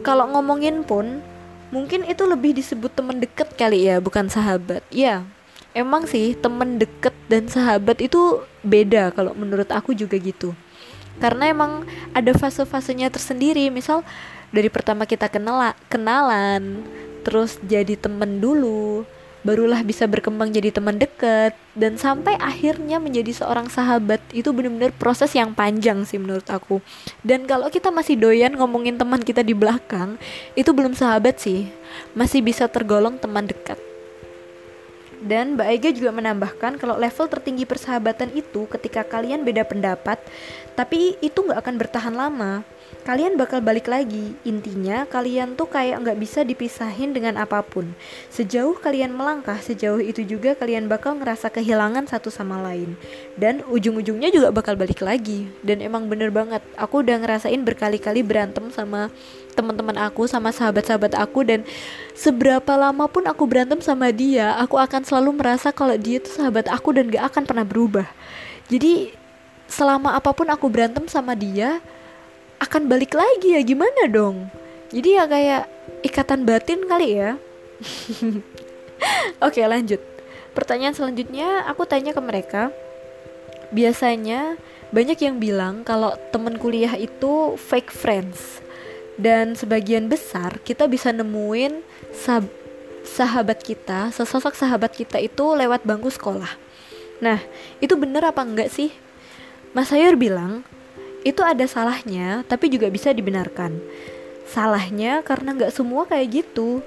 kalau 0.00 0.32
ngomongin 0.32 0.80
pun 0.80 1.20
mungkin 1.68 2.08
itu 2.08 2.24
lebih 2.24 2.56
disebut 2.56 2.88
temen 2.96 3.20
deket 3.20 3.52
kali 3.52 3.84
ya 3.84 4.00
bukan 4.00 4.32
sahabat. 4.32 4.80
Ya 4.88 5.28
emang 5.76 6.08
sih 6.08 6.32
temen 6.32 6.80
deket 6.80 7.12
dan 7.28 7.52
sahabat 7.52 8.00
itu 8.00 8.40
beda 8.64 9.12
kalau 9.12 9.36
menurut 9.36 9.68
aku 9.68 9.92
juga 9.92 10.16
gitu. 10.16 10.56
Karena 11.20 11.52
emang 11.52 11.84
ada 12.16 12.32
fase-fasenya 12.32 13.12
tersendiri. 13.12 13.68
Misal 13.68 14.00
dari 14.48 14.72
pertama 14.72 15.04
kita 15.04 15.28
kenal 15.28 15.76
kenalan 15.92 16.80
terus 17.26 17.58
jadi 17.66 17.98
temen 17.98 18.38
dulu 18.38 19.02
barulah 19.42 19.82
bisa 19.86 20.06
berkembang 20.10 20.50
jadi 20.50 20.74
teman 20.74 20.98
dekat 20.98 21.54
dan 21.78 21.94
sampai 21.94 22.34
akhirnya 22.38 22.98
menjadi 22.98 23.30
seorang 23.30 23.70
sahabat 23.70 24.18
itu 24.34 24.50
benar-benar 24.50 24.90
proses 24.94 25.30
yang 25.38 25.54
panjang 25.54 26.02
sih 26.02 26.18
menurut 26.18 26.46
aku. 26.50 26.82
Dan 27.22 27.46
kalau 27.46 27.70
kita 27.70 27.94
masih 27.94 28.18
doyan 28.18 28.58
ngomongin 28.58 28.98
teman 28.98 29.22
kita 29.22 29.46
di 29.46 29.54
belakang 29.54 30.18
itu 30.58 30.74
belum 30.74 30.98
sahabat 30.98 31.38
sih. 31.38 31.70
Masih 32.18 32.42
bisa 32.42 32.66
tergolong 32.66 33.22
teman 33.22 33.46
dekat. 33.46 33.78
Dan 35.22 35.54
Mbak 35.54 35.68
Ega 35.78 35.90
juga 35.94 36.10
menambahkan 36.12 36.76
kalau 36.76 36.98
level 36.98 37.26
tertinggi 37.30 37.64
persahabatan 37.64 38.34
itu 38.34 38.66
ketika 38.68 39.06
kalian 39.06 39.46
beda 39.46 39.64
pendapat 39.64 40.20
tapi 40.76 41.16
itu 41.24 41.40
nggak 41.40 41.64
akan 41.64 41.74
bertahan 41.80 42.14
lama 42.14 42.60
kalian 43.06 43.38
bakal 43.38 43.62
balik 43.62 43.86
lagi. 43.86 44.34
Intinya, 44.42 45.06
kalian 45.06 45.54
tuh 45.54 45.70
kayak 45.70 46.02
nggak 46.02 46.18
bisa 46.18 46.42
dipisahin 46.42 47.14
dengan 47.14 47.38
apa 47.38 47.62
pun. 47.62 47.94
Sejauh 48.34 48.74
kalian 48.82 49.14
melangkah, 49.14 49.54
sejauh 49.62 50.02
itu 50.02 50.26
juga 50.26 50.58
kalian 50.58 50.90
bakal 50.90 51.14
ngerasa 51.14 51.54
kehilangan 51.54 52.10
satu 52.10 52.34
sama 52.34 52.58
lain. 52.58 52.98
Dan 53.38 53.62
ujung-ujungnya 53.70 54.34
juga 54.34 54.50
bakal 54.50 54.74
balik 54.74 55.06
lagi. 55.06 55.46
Dan 55.62 55.86
emang 55.86 56.10
bener 56.10 56.34
banget, 56.34 56.66
aku 56.74 57.06
udah 57.06 57.22
ngerasain 57.22 57.62
berkali-kali 57.62 58.26
berantem 58.26 58.74
sama 58.74 59.14
teman-teman 59.54 59.94
aku, 60.02 60.26
sama 60.26 60.50
sahabat-sahabat 60.50 61.14
aku. 61.14 61.46
Dan 61.46 61.62
seberapa 62.18 62.74
lama 62.74 63.06
pun 63.06 63.22
aku 63.30 63.46
berantem 63.46 63.78
sama 63.78 64.10
dia, 64.10 64.58
aku 64.58 64.82
akan 64.82 65.06
selalu 65.06 65.38
merasa 65.38 65.70
kalau 65.70 65.94
dia 65.94 66.18
tuh 66.18 66.34
sahabat 66.42 66.66
aku 66.66 66.90
dan 66.90 67.06
gak 67.06 67.30
akan 67.30 67.46
pernah 67.46 67.62
berubah. 67.62 68.10
Jadi 68.66 69.14
selama 69.70 70.18
apa 70.18 70.34
pun 70.34 70.50
aku 70.50 70.66
berantem 70.66 71.06
sama 71.06 71.38
dia, 71.38 71.78
akan 72.62 72.88
balik 72.88 73.12
lagi 73.12 73.56
ya 73.56 73.62
gimana 73.62 74.08
dong? 74.08 74.48
Jadi 74.90 75.08
ya 75.18 75.24
kayak 75.28 75.64
ikatan 76.06 76.46
batin 76.46 76.86
kali 76.86 77.20
ya. 77.20 77.36
Oke 79.46 79.60
lanjut. 79.64 80.00
Pertanyaan 80.56 80.96
selanjutnya 80.96 81.68
aku 81.68 81.84
tanya 81.84 82.16
ke 82.16 82.22
mereka. 82.24 82.62
Biasanya 83.74 84.56
banyak 84.94 85.18
yang 85.20 85.36
bilang 85.36 85.84
kalau 85.84 86.14
temen 86.32 86.56
kuliah 86.56 86.96
itu 86.96 87.58
fake 87.60 87.92
friends. 87.92 88.64
Dan 89.16 89.56
sebagian 89.56 90.12
besar 90.12 90.60
kita 90.60 90.84
bisa 90.88 91.08
nemuin 91.08 91.80
sah 92.12 92.44
sahabat 93.06 93.62
kita, 93.62 94.12
sesosok 94.12 94.52
sahabat 94.58 94.92
kita 94.92 95.16
itu 95.22 95.56
lewat 95.56 95.86
bangku 95.86 96.10
sekolah. 96.12 96.50
Nah, 97.22 97.40
itu 97.80 97.96
bener 97.96 98.20
apa 98.28 98.44
enggak 98.44 98.68
sih? 98.68 98.92
Mas 99.72 99.88
Sayur 99.88 100.20
bilang, 100.20 100.66
itu 101.26 101.42
ada 101.42 101.66
salahnya 101.66 102.46
tapi 102.46 102.70
juga 102.70 102.86
bisa 102.86 103.10
dibenarkan. 103.10 103.82
Salahnya 104.46 105.26
karena 105.26 105.58
nggak 105.58 105.74
semua 105.74 106.06
kayak 106.06 106.46
gitu. 106.46 106.78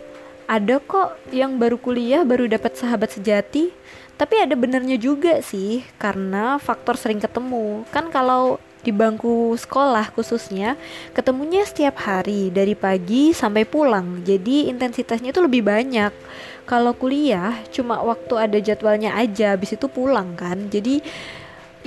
Ada 0.47 0.79
kok 0.79 1.19
yang 1.35 1.59
baru 1.59 1.75
kuliah 1.75 2.23
baru 2.23 2.47
dapat 2.47 2.79
sahabat 2.79 3.19
sejati 3.19 3.75
tapi 4.15 4.35
ada 4.39 4.55
benernya 4.55 4.95
juga 4.95 5.43
sih 5.43 5.83
karena 5.99 6.55
faktor 6.55 6.95
sering 6.95 7.19
ketemu. 7.19 7.83
Kan 7.91 8.07
kalau 8.15 8.63
di 8.79 8.95
bangku 8.95 9.59
sekolah 9.59 10.15
khususnya 10.15 10.79
ketemunya 11.11 11.67
setiap 11.67 11.99
hari 11.99 12.47
dari 12.47 12.79
pagi 12.79 13.35
sampai 13.35 13.67
pulang. 13.67 14.23
Jadi 14.23 14.71
intensitasnya 14.71 15.35
itu 15.35 15.43
lebih 15.43 15.67
banyak. 15.67 16.15
Kalau 16.63 16.95
kuliah 16.95 17.59
cuma 17.75 17.99
waktu 17.99 18.33
ada 18.39 18.57
jadwalnya 18.63 19.19
aja 19.19 19.59
habis 19.59 19.75
itu 19.75 19.91
pulang 19.91 20.35
kan. 20.39 20.71
Jadi 20.71 21.03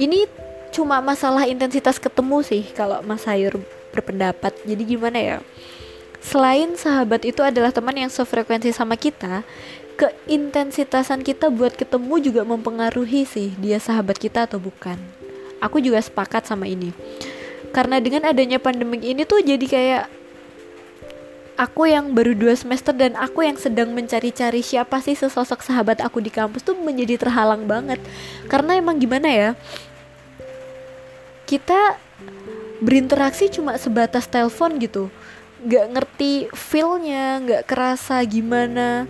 ini 0.01 0.25
cuma 0.73 1.05
masalah 1.05 1.45
intensitas 1.45 2.01
ketemu 2.01 2.41
sih 2.41 2.65
kalau 2.73 3.05
Mas 3.05 3.29
Sayur 3.29 3.61
berpendapat. 3.93 4.57
Jadi 4.65 4.83
gimana 4.97 5.19
ya? 5.21 5.39
Selain 6.25 6.73
sahabat 6.79 7.29
itu 7.29 7.45
adalah 7.45 7.71
teman 7.71 7.93
yang 7.99 8.09
sefrekuensi 8.09 8.73
sama 8.73 8.97
kita, 8.97 9.45
keintensitasan 10.01 11.21
kita 11.21 11.53
buat 11.53 11.77
ketemu 11.77 12.15
juga 12.25 12.43
mempengaruhi 12.49 13.29
sih 13.29 13.53
dia 13.61 13.77
sahabat 13.77 14.17
kita 14.17 14.49
atau 14.49 14.57
bukan. 14.57 14.97
Aku 15.61 15.79
juga 15.79 16.01
sepakat 16.01 16.49
sama 16.49 16.67
ini. 16.67 16.91
Karena 17.71 18.01
dengan 18.03 18.27
adanya 18.33 18.59
pandemi 18.59 18.99
ini 19.03 19.23
tuh 19.23 19.45
jadi 19.45 19.67
kayak 19.69 20.05
aku 21.57 21.87
yang 21.87 22.11
baru 22.17 22.35
dua 22.35 22.57
semester 22.59 22.91
dan 22.91 23.15
aku 23.15 23.47
yang 23.47 23.55
sedang 23.55 23.95
mencari-cari 23.95 24.65
siapa 24.65 24.99
sih 24.99 25.15
sesosok 25.15 25.63
sahabat 25.63 26.03
aku 26.03 26.19
di 26.19 26.33
kampus 26.33 26.67
tuh 26.67 26.75
menjadi 26.75 27.23
terhalang 27.23 27.69
banget. 27.71 28.03
Karena 28.51 28.79
emang 28.79 28.99
gimana 28.99 29.31
ya? 29.31 29.51
Kita 31.53 32.01
berinteraksi 32.81 33.53
cuma 33.53 33.77
sebatas 33.77 34.25
telepon 34.25 34.81
gitu. 34.81 35.13
Nggak 35.61 35.87
ngerti 35.93 36.33
feelnya 36.57 37.45
nggak 37.45 37.63
kerasa 37.69 38.25
gimana 38.25 39.05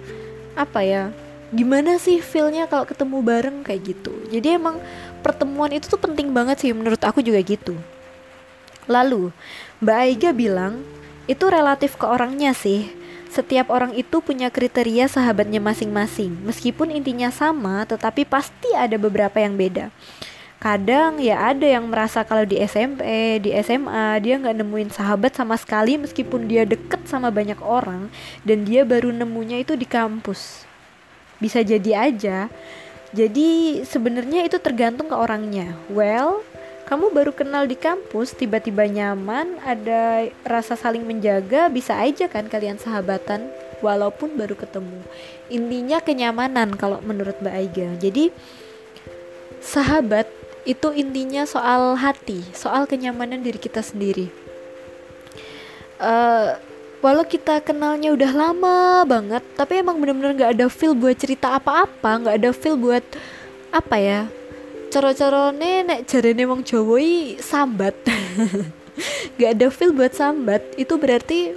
apa 0.58 0.82
ya 0.82 1.04
gimana 1.52 2.00
sih 2.00 2.18
feelnya 2.20 2.64
kalau 2.66 2.82
ketemu 2.82 3.22
bareng 3.22 3.56
kayak 3.62 3.94
gitu. 3.94 4.12
Jadi 4.32 4.58
emang 4.58 4.82
pertemuan 5.22 5.70
itu 5.70 5.86
tuh 5.86 6.00
penting 6.02 6.34
banget 6.34 6.66
sih 6.66 6.74
menurut 6.74 6.98
aku 7.04 7.22
juga 7.22 7.38
gitu. 7.44 7.78
Lalu 8.90 9.30
Mbak 9.78 9.98
Aiga 10.02 10.30
bilang 10.34 10.82
itu 11.30 11.46
relatif 11.46 11.94
ke 11.94 12.08
orangnya 12.08 12.56
sih. 12.56 12.90
Setiap 13.32 13.72
orang 13.72 13.96
itu 13.96 14.20
punya 14.20 14.52
kriteria 14.52 15.08
sahabatnya 15.08 15.56
masing-masing. 15.56 16.36
Meskipun 16.44 16.92
intinya 16.92 17.32
sama 17.32 17.88
tetapi 17.88 18.28
pasti 18.28 18.68
ada 18.76 18.98
beberapa 19.00 19.40
yang 19.40 19.56
beda 19.56 19.88
kadang 20.62 21.18
ya 21.18 21.50
ada 21.50 21.66
yang 21.66 21.90
merasa 21.90 22.22
kalau 22.22 22.46
di 22.46 22.54
SMP 22.62 23.02
di 23.42 23.50
SMA 23.66 24.22
dia 24.22 24.38
nggak 24.38 24.62
nemuin 24.62 24.94
sahabat 24.94 25.34
sama 25.34 25.58
sekali 25.58 25.98
meskipun 25.98 26.46
dia 26.46 26.62
deket 26.62 27.02
sama 27.10 27.34
banyak 27.34 27.58
orang 27.58 28.06
dan 28.46 28.62
dia 28.62 28.86
baru 28.86 29.10
nemunya 29.10 29.66
itu 29.66 29.74
di 29.74 29.82
kampus. 29.82 30.62
Bisa 31.42 31.66
jadi 31.66 32.06
aja. 32.06 32.46
Jadi 33.10 33.82
sebenarnya 33.82 34.46
itu 34.46 34.62
tergantung 34.62 35.10
ke 35.10 35.16
orangnya. 35.18 35.74
Well 35.90 36.46
kamu 36.86 37.10
baru 37.10 37.32
kenal 37.34 37.66
di 37.66 37.74
kampus 37.74 38.38
tiba-tiba 38.38 38.86
nyaman 38.86 39.58
ada 39.66 40.30
rasa 40.46 40.78
saling 40.78 41.02
menjaga 41.02 41.66
bisa 41.74 41.98
aja 41.98 42.30
kan 42.30 42.46
kalian 42.46 42.78
sahabatan 42.78 43.50
walaupun 43.82 44.38
baru 44.38 44.54
ketemu. 44.54 45.02
Intinya 45.50 45.98
kenyamanan 45.98 46.78
kalau 46.78 47.02
menurut 47.02 47.34
Mbak 47.42 47.54
Aiga 47.58 47.88
jadi 47.98 48.30
sahabat 49.58 50.41
itu 50.62 50.94
intinya 50.94 51.42
soal 51.42 51.98
hati, 51.98 52.46
soal 52.54 52.86
kenyamanan 52.86 53.42
diri 53.42 53.58
kita 53.58 53.82
sendiri. 53.82 54.30
Uh, 55.98 56.54
walau 57.02 57.26
kita 57.26 57.58
kenalnya 57.62 58.14
udah 58.14 58.30
lama 58.30 59.02
banget, 59.06 59.42
tapi 59.58 59.82
emang 59.82 59.98
bener-bener 59.98 60.38
gak 60.38 60.52
ada 60.58 60.66
feel 60.70 60.94
buat 60.94 61.18
cerita 61.18 61.58
apa-apa, 61.58 62.30
gak 62.30 62.36
ada 62.38 62.50
feel 62.54 62.78
buat 62.78 63.02
apa 63.74 63.96
ya, 63.98 64.20
coro-corone 64.94 65.82
nek 65.82 66.00
jarene 66.06 66.46
wong 66.46 66.62
Jawa 66.62 67.02
sambat. 67.42 67.94
Gak 69.40 69.56
ada 69.56 69.72
feel 69.72 69.96
buat 69.96 70.12
sambat. 70.12 70.60
Itu 70.76 71.00
berarti 71.00 71.56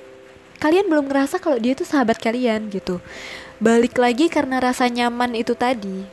kalian 0.63 0.87
belum 0.87 1.11
ngerasa 1.11 1.35
kalau 1.43 1.59
dia 1.59 1.75
itu 1.75 1.83
sahabat 1.83 2.15
kalian 2.15 2.71
gitu. 2.71 3.03
Balik 3.59 3.99
lagi 3.99 4.31
karena 4.31 4.63
rasa 4.63 4.87
nyaman 4.87 5.35
itu 5.35 5.51
tadi. 5.51 6.07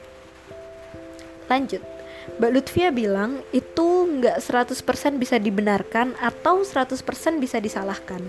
Lanjut 1.47 1.92
Mbak 2.39 2.51
Lutfia 2.55 2.89
bilang 2.95 3.43
itu 3.51 4.07
nggak 4.07 4.39
100% 4.39 5.19
bisa 5.19 5.37
dibenarkan 5.39 6.15
atau 6.19 6.63
100% 6.63 7.03
bisa 7.43 7.59
disalahkan 7.59 8.23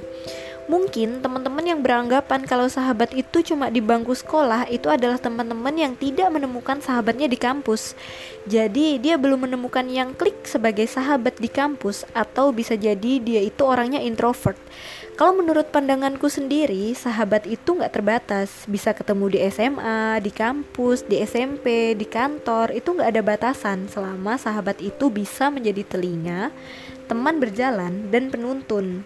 Mungkin 0.63 1.19
teman-teman 1.19 1.59
yang 1.67 1.83
beranggapan 1.83 2.47
kalau 2.47 2.71
sahabat 2.71 3.11
itu 3.11 3.43
cuma 3.43 3.67
di 3.67 3.83
bangku 3.83 4.15
sekolah 4.15 4.71
itu 4.71 4.87
adalah 4.87 5.19
teman-teman 5.19 5.75
yang 5.75 5.91
tidak 5.99 6.31
menemukan 6.31 6.79
sahabatnya 6.79 7.27
di 7.27 7.35
kampus. 7.35 7.99
Jadi 8.47 8.95
dia 8.95 9.19
belum 9.19 9.43
menemukan 9.43 9.83
yang 9.91 10.15
klik 10.15 10.47
sebagai 10.47 10.87
sahabat 10.87 11.35
di 11.35 11.51
kampus 11.51 12.07
atau 12.15 12.55
bisa 12.55 12.79
jadi 12.79 13.19
dia 13.19 13.43
itu 13.43 13.59
orangnya 13.67 13.99
introvert. 13.99 14.55
Kalau 15.13 15.37
menurut 15.37 15.69
pandanganku 15.69 16.25
sendiri, 16.25 16.89
sahabat 16.97 17.45
itu 17.45 17.77
nggak 17.77 17.93
terbatas. 17.93 18.65
Bisa 18.65 18.97
ketemu 18.97 19.37
di 19.37 19.39
SMA, 19.53 20.17
di 20.17 20.33
kampus, 20.33 21.05
di 21.05 21.21
SMP, 21.21 21.93
di 21.93 22.09
kantor, 22.09 22.73
itu 22.73 22.97
nggak 22.97 23.13
ada 23.13 23.21
batasan 23.21 23.85
selama 23.85 24.41
sahabat 24.41 24.81
itu 24.81 25.13
bisa 25.13 25.53
menjadi 25.53 25.85
telinga, 25.85 26.49
teman 27.05 27.37
berjalan, 27.37 28.09
dan 28.09 28.33
penuntun. 28.33 29.05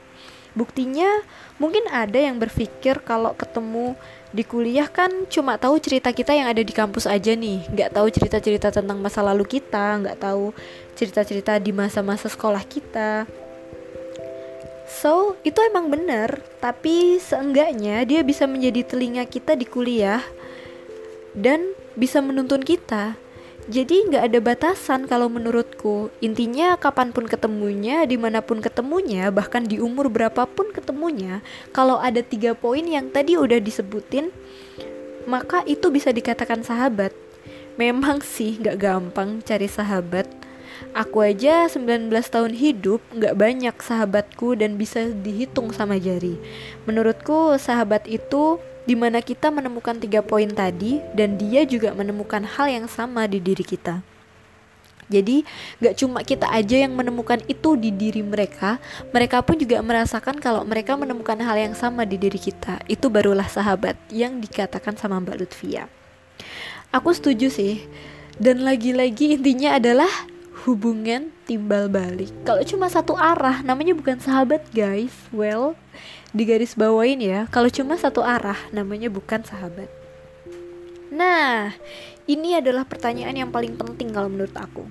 Buktinya 0.55 1.27
mungkin 1.59 1.83
ada 1.91 2.15
yang 2.15 2.39
berpikir 2.39 3.03
kalau 3.03 3.35
ketemu 3.35 3.99
di 4.31 4.47
kuliah 4.47 4.87
kan 4.87 5.11
cuma 5.27 5.59
tahu 5.59 5.75
cerita 5.83 6.15
kita 6.15 6.31
yang 6.31 6.47
ada 6.47 6.63
di 6.63 6.73
kampus 6.73 7.07
aja 7.07 7.31
nih 7.31 7.63
nggak 7.71 7.95
tahu 7.95 8.07
cerita-cerita 8.11 8.75
tentang 8.75 8.99
masa 8.99 9.23
lalu 9.23 9.47
kita 9.47 10.03
nggak 10.03 10.19
tahu 10.19 10.51
cerita-cerita 10.99 11.55
di 11.63 11.71
masa-masa 11.71 12.27
sekolah 12.27 12.59
kita 12.67 13.23
so 14.87 15.35
itu 15.43 15.59
emang 15.67 15.91
bener 15.91 16.39
tapi 16.63 17.19
seenggaknya 17.19 18.07
dia 18.07 18.23
bisa 18.23 18.47
menjadi 18.47 18.87
telinga 18.87 19.27
kita 19.27 19.53
di 19.53 19.67
kuliah 19.67 20.23
dan 21.35 21.75
bisa 21.93 22.23
menuntun 22.23 22.63
kita 22.63 23.19
jadi 23.67 24.07
nggak 24.07 24.23
ada 24.31 24.39
batasan 24.39 25.11
kalau 25.11 25.27
menurutku. 25.27 26.07
Intinya 26.23 26.79
kapan 26.79 27.11
pun 27.11 27.27
ketemunya, 27.27 28.07
di 28.07 28.15
mana 28.15 28.39
pun 28.39 28.63
ketemunya, 28.63 29.27
bahkan 29.27 29.67
di 29.67 29.75
umur 29.83 30.07
berapapun 30.07 30.71
ketemunya, 30.71 31.43
kalau 31.75 31.99
ada 31.99 32.23
tiga 32.23 32.55
poin 32.55 32.87
yang 32.87 33.11
tadi 33.11 33.35
udah 33.35 33.59
disebutin, 33.59 34.31
maka 35.27 35.67
itu 35.67 35.91
bisa 35.91 36.15
dikatakan 36.15 36.63
sahabat. 36.63 37.11
Memang 37.75 38.23
sih 38.23 38.55
nggak 38.55 38.79
gampang 38.79 39.43
cari 39.43 39.67
sahabat. 39.67 40.36
Aku 40.93 41.21
aja 41.21 41.69
19 41.69 42.09
tahun 42.09 42.53
hidup 42.53 43.01
nggak 43.13 43.35
banyak 43.37 43.75
sahabatku 43.77 44.57
dan 44.57 44.77
bisa 44.77 45.09
dihitung 45.09 45.73
sama 45.73 45.97
jari. 45.97 46.37
Menurutku 46.89 47.57
sahabat 47.61 48.05
itu 48.09 48.57
di 48.87 48.95
mana 48.95 49.19
kita 49.19 49.51
menemukan 49.51 49.99
tiga 49.99 50.23
poin 50.23 50.47
tadi 50.47 51.03
dan 51.11 51.35
dia 51.35 51.67
juga 51.67 51.91
menemukan 51.91 52.41
hal 52.45 52.71
yang 52.71 52.87
sama 52.87 53.27
di 53.27 53.43
diri 53.43 53.61
kita. 53.61 53.99
Jadi 55.07 55.47
gak 55.79 55.95
cuma 56.03 56.19
kita 56.19 56.51
aja 56.51 56.83
yang 56.83 56.91
menemukan 56.91 57.39
itu 57.47 57.79
di 57.79 57.95
diri 57.95 58.19
mereka 58.19 58.75
Mereka 59.15 59.39
pun 59.39 59.55
juga 59.55 59.79
merasakan 59.79 60.35
kalau 60.43 60.67
mereka 60.67 60.99
menemukan 60.99 61.39
hal 61.39 61.55
yang 61.55 61.75
sama 61.79 62.03
di 62.03 62.19
diri 62.19 62.35
kita 62.35 62.83
Itu 62.91 63.07
barulah 63.07 63.47
sahabat 63.47 63.95
yang 64.11 64.43
dikatakan 64.43 64.99
sama 64.99 65.23
Mbak 65.23 65.35
Lutfia 65.39 65.87
Aku 66.91 67.15
setuju 67.15 67.47
sih 67.47 67.87
Dan 68.35 68.67
lagi-lagi 68.67 69.39
intinya 69.39 69.79
adalah 69.79 70.11
hubungan 70.67 71.31
timbal 71.47 71.87
balik. 71.87 72.27
Kalau 72.43 72.59
cuma 72.67 72.91
satu 72.91 73.15
arah 73.15 73.63
namanya 73.63 73.95
bukan 73.95 74.19
sahabat 74.19 74.67
guys. 74.75 75.15
Well 75.31 75.79
di 76.35 76.43
garis 76.43 76.75
bawain 76.75 77.23
ya 77.23 77.47
kalau 77.47 77.71
cuma 77.71 77.95
satu 77.95 78.19
arah 78.19 78.59
namanya 78.75 79.07
bukan 79.07 79.47
sahabat. 79.47 79.87
Nah 81.07 81.71
ini 82.27 82.59
adalah 82.59 82.83
pertanyaan 82.83 83.47
yang 83.47 83.49
paling 83.49 83.79
penting 83.79 84.11
kalau 84.11 84.27
menurut 84.27 84.51
aku. 84.59 84.83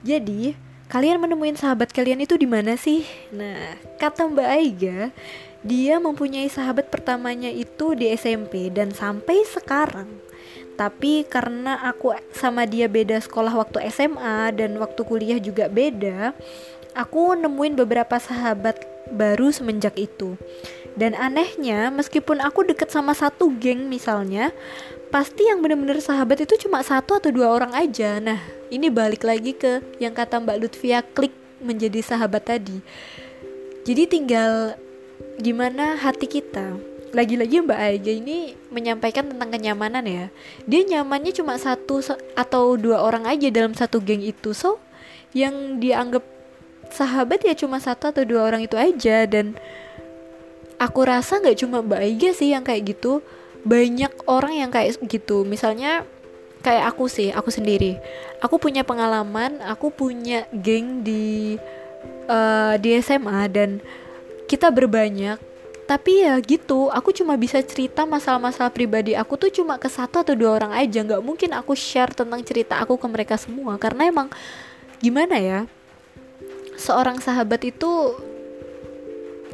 Jadi 0.00 0.56
kalian 0.88 1.20
menemuin 1.20 1.60
sahabat 1.60 1.92
kalian 1.92 2.24
itu 2.24 2.40
di 2.40 2.48
mana 2.48 2.80
sih? 2.80 3.04
Nah 3.36 3.76
kata 4.00 4.32
Mbak 4.32 4.48
Aiga 4.48 5.12
dia 5.60 6.00
mempunyai 6.00 6.48
sahabat 6.48 6.88
pertamanya 6.88 7.52
itu 7.52 7.92
di 7.92 8.10
SMP 8.16 8.72
dan 8.72 8.96
sampai 8.96 9.44
sekarang 9.44 10.08
tapi 10.82 11.22
karena 11.30 11.78
aku 11.86 12.10
sama 12.34 12.66
dia 12.66 12.90
beda 12.90 13.22
sekolah 13.22 13.54
waktu 13.54 13.86
SMA 13.94 14.50
dan 14.58 14.74
waktu 14.82 15.06
kuliah 15.06 15.38
juga 15.38 15.70
beda 15.70 16.34
aku 16.98 17.38
nemuin 17.38 17.78
beberapa 17.78 18.18
sahabat 18.18 18.82
baru 19.14 19.54
semenjak 19.54 19.94
itu. 19.94 20.34
Dan 20.92 21.16
anehnya, 21.16 21.88
meskipun 21.88 22.42
aku 22.42 22.68
deket 22.68 22.92
sama 22.92 23.16
satu 23.16 23.48
geng 23.56 23.88
misalnya, 23.88 24.52
pasti 25.08 25.48
yang 25.48 25.64
bener-bener 25.64 26.04
sahabat 26.04 26.44
itu 26.44 26.68
cuma 26.68 26.84
satu 26.84 27.16
atau 27.16 27.32
dua 27.32 27.48
orang 27.48 27.72
aja. 27.72 28.20
Nah, 28.20 28.40
ini 28.68 28.92
balik 28.92 29.24
lagi 29.24 29.56
ke 29.56 29.80
yang 29.96 30.12
kata 30.12 30.40
Mbak 30.44 30.58
Lutfia 30.60 31.00
klik 31.00 31.32
menjadi 31.64 32.04
sahabat 32.04 32.44
tadi. 32.44 32.84
Jadi 33.88 34.02
tinggal 34.04 34.76
gimana 35.40 35.96
hati 35.96 36.28
kita. 36.28 36.91
Lagi-lagi 37.12 37.60
Mbak 37.60 37.80
Aja 37.80 38.12
ini 38.12 38.56
menyampaikan 38.72 39.28
tentang 39.28 39.52
kenyamanan 39.52 40.04
ya. 40.08 40.26
Dia 40.64 40.82
nyamannya 40.88 41.36
cuma 41.36 41.60
satu 41.60 42.00
atau 42.32 42.80
dua 42.80 43.04
orang 43.04 43.28
aja 43.28 43.52
dalam 43.52 43.76
satu 43.76 44.00
geng 44.00 44.24
itu. 44.24 44.56
So, 44.56 44.80
yang 45.36 45.76
dianggap 45.76 46.24
sahabat 46.88 47.44
ya 47.44 47.52
cuma 47.52 47.80
satu 47.84 48.08
atau 48.16 48.24
dua 48.24 48.48
orang 48.48 48.64
itu 48.64 48.80
aja. 48.80 49.28
Dan 49.28 49.60
aku 50.80 51.04
rasa 51.04 51.36
nggak 51.36 51.60
cuma 51.60 51.84
Mbak 51.84 52.00
Aiga 52.00 52.30
sih 52.32 52.56
yang 52.56 52.64
kayak 52.64 52.96
gitu. 52.96 53.20
Banyak 53.68 54.24
orang 54.24 54.56
yang 54.56 54.70
kayak 54.72 54.96
gitu. 55.04 55.44
Misalnya 55.44 56.08
kayak 56.64 56.96
aku 56.96 57.12
sih 57.12 57.28
aku 57.28 57.52
sendiri. 57.52 58.00
Aku 58.40 58.56
punya 58.56 58.88
pengalaman 58.88 59.60
aku 59.60 59.92
punya 59.92 60.48
geng 60.48 61.04
di 61.04 61.60
uh, 62.24 62.74
di 62.80 62.96
SMA 63.04 63.52
dan 63.52 63.84
kita 64.48 64.72
berbanyak 64.72 65.51
tapi 65.92 66.24
ya 66.24 66.40
gitu 66.40 66.88
aku 66.88 67.12
cuma 67.12 67.36
bisa 67.36 67.60
cerita 67.60 68.08
masalah-masalah 68.08 68.72
pribadi 68.72 69.12
aku 69.12 69.36
tuh 69.36 69.52
cuma 69.52 69.76
ke 69.76 69.92
satu 69.92 70.24
atau 70.24 70.32
dua 70.32 70.56
orang 70.56 70.72
aja. 70.72 71.04
Nggak 71.04 71.20
mungkin 71.20 71.52
aku 71.52 71.76
share 71.76 72.16
tentang 72.16 72.40
cerita 72.40 72.80
aku 72.80 72.96
ke 72.96 73.04
mereka 73.12 73.36
semua. 73.36 73.76
Karena 73.76 74.08
emang 74.08 74.32
gimana 75.04 75.36
ya 75.36 75.68
seorang 76.80 77.20
sahabat 77.20 77.60
itu 77.68 78.16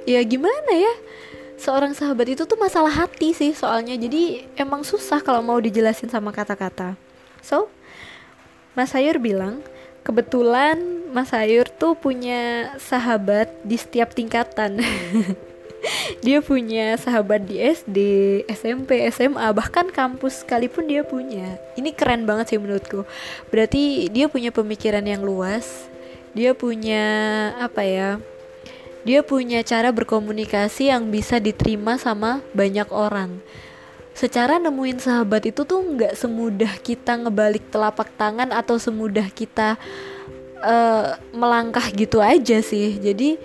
ya 0.06 0.22
gimana 0.22 0.70
ya 0.78 0.94
seorang 1.58 1.90
sahabat 1.90 2.38
itu 2.38 2.46
tuh 2.46 2.54
masalah 2.54 2.94
hati 2.94 3.34
sih 3.34 3.50
soalnya. 3.50 3.98
Jadi 3.98 4.46
emang 4.54 4.86
susah 4.86 5.18
kalau 5.18 5.42
mau 5.42 5.58
dijelasin 5.58 6.06
sama 6.06 6.30
kata-kata. 6.30 6.94
So 7.42 7.66
Mas 8.78 8.94
Sayur 8.94 9.18
bilang 9.18 9.58
kebetulan 10.06 10.78
Mas 11.10 11.34
Sayur 11.34 11.66
tuh 11.66 11.98
punya 11.98 12.70
sahabat 12.78 13.50
di 13.66 13.74
setiap 13.74 14.14
tingkatan 14.14 14.78
dia 16.26 16.38
punya 16.42 16.96
sahabat 16.98 17.44
di 17.44 17.58
SD, 17.58 17.98
SMP, 18.50 19.04
SMA, 19.12 19.48
bahkan 19.52 19.88
kampus 19.88 20.42
sekalipun 20.42 20.86
dia 20.88 21.02
punya. 21.04 21.58
Ini 21.76 21.92
keren 21.96 22.24
banget 22.24 22.54
sih 22.54 22.60
menurutku. 22.60 23.04
Berarti 23.48 24.12
dia 24.12 24.26
punya 24.26 24.52
pemikiran 24.52 25.04
yang 25.04 25.22
luas, 25.22 25.88
dia 26.32 26.52
punya 26.52 27.04
apa 27.58 27.82
ya 27.84 28.10
dia 29.06 29.24
punya 29.24 29.64
cara 29.64 29.88
berkomunikasi 29.88 30.92
yang 30.92 31.08
bisa 31.08 31.40
diterima 31.40 31.96
sama 31.96 32.44
banyak 32.52 32.88
orang 32.92 33.40
secara 34.18 34.58
nemuin 34.58 34.98
sahabat 34.98 35.46
itu 35.46 35.62
tuh 35.62 35.78
nggak 35.78 36.18
semudah 36.18 36.72
kita 36.82 37.14
ngebalik 37.22 37.70
telapak 37.70 38.10
tangan 38.18 38.50
atau 38.50 38.74
semudah 38.74 39.30
kita 39.30 39.78
uh, 40.58 41.14
melangkah 41.30 41.86
gitu 41.94 42.18
aja 42.18 42.58
sih 42.58 42.98
jadi 42.98 43.38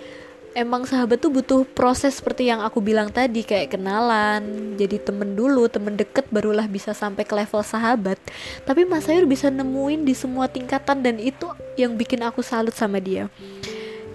emang 0.54 0.86
sahabat 0.86 1.18
tuh 1.18 1.34
butuh 1.34 1.66
proses 1.66 2.22
seperti 2.22 2.46
yang 2.46 2.62
aku 2.62 2.78
bilang 2.78 3.10
tadi 3.10 3.42
kayak 3.42 3.74
kenalan 3.74 4.72
jadi 4.78 5.02
temen 5.02 5.34
dulu 5.34 5.66
temen 5.66 5.98
deket 5.98 6.30
barulah 6.30 6.64
bisa 6.70 6.94
sampai 6.94 7.26
ke 7.26 7.34
level 7.34 7.60
sahabat. 7.60 8.16
Tapi 8.62 8.86
Mas 8.86 9.10
Sayur 9.10 9.26
bisa 9.26 9.50
nemuin 9.50 10.06
di 10.06 10.14
semua 10.14 10.46
tingkatan 10.46 11.02
dan 11.02 11.18
itu 11.18 11.50
yang 11.74 11.98
bikin 11.98 12.22
aku 12.22 12.40
salut 12.40 12.72
sama 12.72 13.02
dia. 13.02 13.26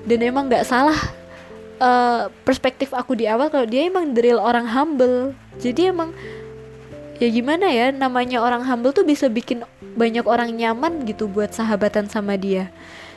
Dan 0.08 0.24
emang 0.24 0.48
nggak 0.48 0.64
salah 0.64 0.96
uh, 1.84 2.32
perspektif 2.48 2.96
aku 2.96 3.20
di 3.20 3.28
awal 3.28 3.52
kalau 3.52 3.68
dia 3.68 3.86
emang 3.86 4.16
drill 4.16 4.40
orang 4.40 4.66
humble. 4.66 5.36
Jadi 5.60 5.92
emang 5.92 6.16
ya 7.20 7.28
gimana 7.28 7.68
ya 7.68 7.92
namanya 7.92 8.40
orang 8.40 8.64
humble 8.64 8.96
tuh 8.96 9.04
bisa 9.04 9.28
bikin 9.28 9.68
banyak 10.00 10.24
orang 10.24 10.56
nyaman 10.56 11.04
gitu 11.04 11.28
buat 11.28 11.52
sahabatan 11.52 12.08
sama 12.08 12.40
dia 12.40 12.72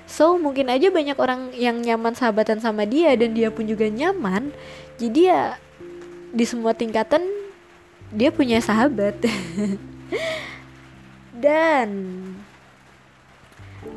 So 0.07 0.37
mungkin 0.37 0.69
aja 0.69 0.91
banyak 0.93 1.17
orang 1.17 1.55
yang 1.57 1.81
nyaman 1.81 2.12
sahabatan 2.12 2.61
sama 2.61 2.85
dia 2.85 3.17
dan 3.17 3.33
dia 3.33 3.49
pun 3.49 3.65
juga 3.65 3.88
nyaman. 3.88 4.53
Jadi 5.01 5.31
ya 5.31 5.57
di 6.33 6.45
semua 6.45 6.77
tingkatan 6.77 7.25
dia 8.12 8.29
punya 8.29 8.61
sahabat. 8.61 9.17
dan 11.43 11.88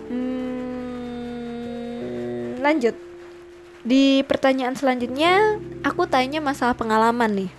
hmm, 0.10 0.56
lanjut 2.64 2.98
di 3.86 4.26
pertanyaan 4.26 4.74
selanjutnya 4.74 5.62
aku 5.86 6.10
tanya 6.10 6.42
masalah 6.42 6.74
pengalaman 6.74 7.46
nih 7.46 7.52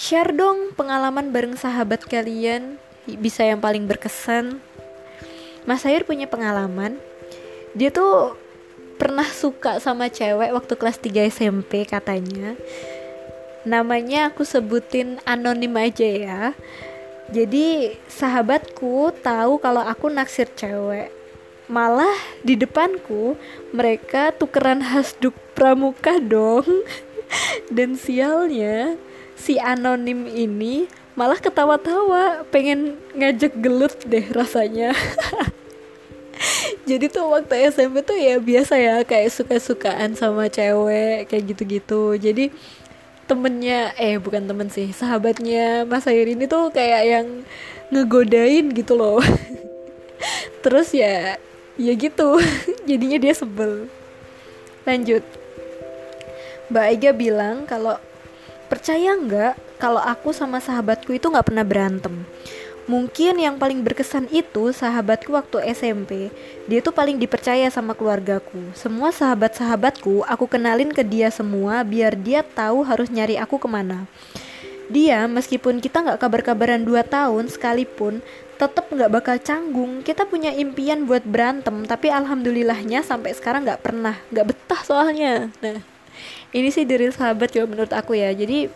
share 0.00 0.32
dong 0.32 0.72
pengalaman 0.72 1.28
bareng 1.28 1.60
sahabat 1.60 2.08
kalian 2.08 2.80
bisa 3.20 3.44
yang 3.44 3.60
paling 3.60 3.84
berkesan 3.84 4.64
Mas 5.68 5.84
Sayur 5.84 6.08
punya 6.08 6.24
pengalaman. 6.30 6.96
Dia 7.76 7.92
tuh 7.92 8.34
pernah 9.00 9.24
suka 9.24 9.80
sama 9.80 10.12
cewek 10.12 10.52
waktu 10.52 10.74
kelas 10.76 11.00
3 11.00 11.32
SMP 11.32 11.88
katanya. 11.88 12.52
Namanya 13.64 14.32
aku 14.32 14.44
sebutin 14.44 15.20
anonim 15.24 15.72
aja 15.76 16.04
ya. 16.04 16.42
Jadi 17.30 17.94
sahabatku 18.10 19.14
tahu 19.24 19.56
kalau 19.62 19.80
aku 19.80 20.12
naksir 20.12 20.52
cewek. 20.52 21.12
Malah 21.70 22.18
di 22.42 22.58
depanku 22.58 23.38
mereka 23.70 24.34
tukeran 24.34 24.82
hasduk 24.82 25.32
pramuka 25.54 26.18
dong. 26.18 26.66
Dan 27.76 27.94
sialnya 27.94 28.98
si 29.38 29.56
anonim 29.56 30.26
ini 30.26 30.90
malah 31.20 31.36
ketawa-tawa 31.36 32.48
pengen 32.48 32.96
ngajak 33.12 33.52
gelut 33.60 33.92
deh 34.08 34.24
rasanya. 34.32 34.96
Jadi 36.88 37.12
tuh 37.12 37.28
waktu 37.28 37.68
SMP 37.68 38.00
tuh 38.00 38.16
ya 38.16 38.40
biasa 38.40 38.80
ya 38.80 39.04
kayak 39.04 39.28
suka-sukaan 39.28 40.16
sama 40.16 40.48
cewek 40.48 41.28
kayak 41.28 41.44
gitu-gitu. 41.52 42.16
Jadi 42.16 42.48
temennya 43.28 43.92
eh 44.00 44.16
bukan 44.16 44.48
temen 44.48 44.72
sih 44.72 44.96
sahabatnya 44.96 45.84
Mas 45.84 46.08
Air 46.08 46.24
ini 46.24 46.48
tuh 46.48 46.72
kayak 46.72 47.02
yang 47.04 47.26
ngegodain 47.92 48.72
gitu 48.72 48.96
loh. 48.96 49.20
Terus 50.64 50.96
ya 50.96 51.36
ya 51.76 51.92
gitu. 52.00 52.40
Jadinya 52.88 53.20
dia 53.20 53.36
sebel. 53.36 53.92
Lanjut. 54.88 55.20
Mbak 56.72 56.86
Ega 56.96 57.10
bilang 57.12 57.68
kalau 57.68 58.00
percaya 58.70 59.18
nggak 59.18 59.82
kalau 59.82 59.98
aku 59.98 60.30
sama 60.30 60.62
sahabatku 60.62 61.10
itu 61.10 61.26
nggak 61.26 61.50
pernah 61.50 61.66
berantem 61.66 62.22
Mungkin 62.90 63.38
yang 63.38 63.54
paling 63.54 63.86
berkesan 63.86 64.26
itu 64.34 64.74
sahabatku 64.74 65.30
waktu 65.30 65.62
SMP. 65.70 66.34
Dia 66.66 66.82
tuh 66.82 66.90
paling 66.90 67.22
dipercaya 67.22 67.70
sama 67.70 67.94
keluargaku. 67.94 68.74
Semua 68.74 69.14
sahabat-sahabatku 69.14 70.26
aku 70.26 70.50
kenalin 70.50 70.90
ke 70.90 71.06
dia 71.06 71.30
semua 71.30 71.86
biar 71.86 72.18
dia 72.18 72.42
tahu 72.42 72.82
harus 72.82 73.06
nyari 73.06 73.38
aku 73.38 73.62
ke 73.62 73.70
mana. 73.70 74.10
Dia 74.90 75.30
meskipun 75.30 75.78
kita 75.78 76.02
nggak 76.02 76.18
kabar-kabaran 76.18 76.82
2 76.82 76.98
tahun 77.06 77.46
sekalipun 77.46 78.18
tetap 78.58 78.90
nggak 78.90 79.12
bakal 79.22 79.36
canggung. 79.38 80.02
Kita 80.02 80.26
punya 80.26 80.50
impian 80.50 81.06
buat 81.06 81.22
berantem, 81.22 81.86
tapi 81.86 82.10
alhamdulillahnya 82.10 83.06
sampai 83.06 83.38
sekarang 83.38 83.70
nggak 83.70 83.86
pernah, 83.86 84.18
nggak 84.34 84.46
betah 84.50 84.82
soalnya. 84.82 85.46
Nah, 85.62 85.78
ini 86.50 86.68
sih 86.74 86.84
dari 86.86 87.10
sahabat 87.10 87.54
ya 87.54 87.64
menurut 87.66 87.92
aku 87.94 88.18
ya. 88.18 88.32
Jadi 88.34 88.70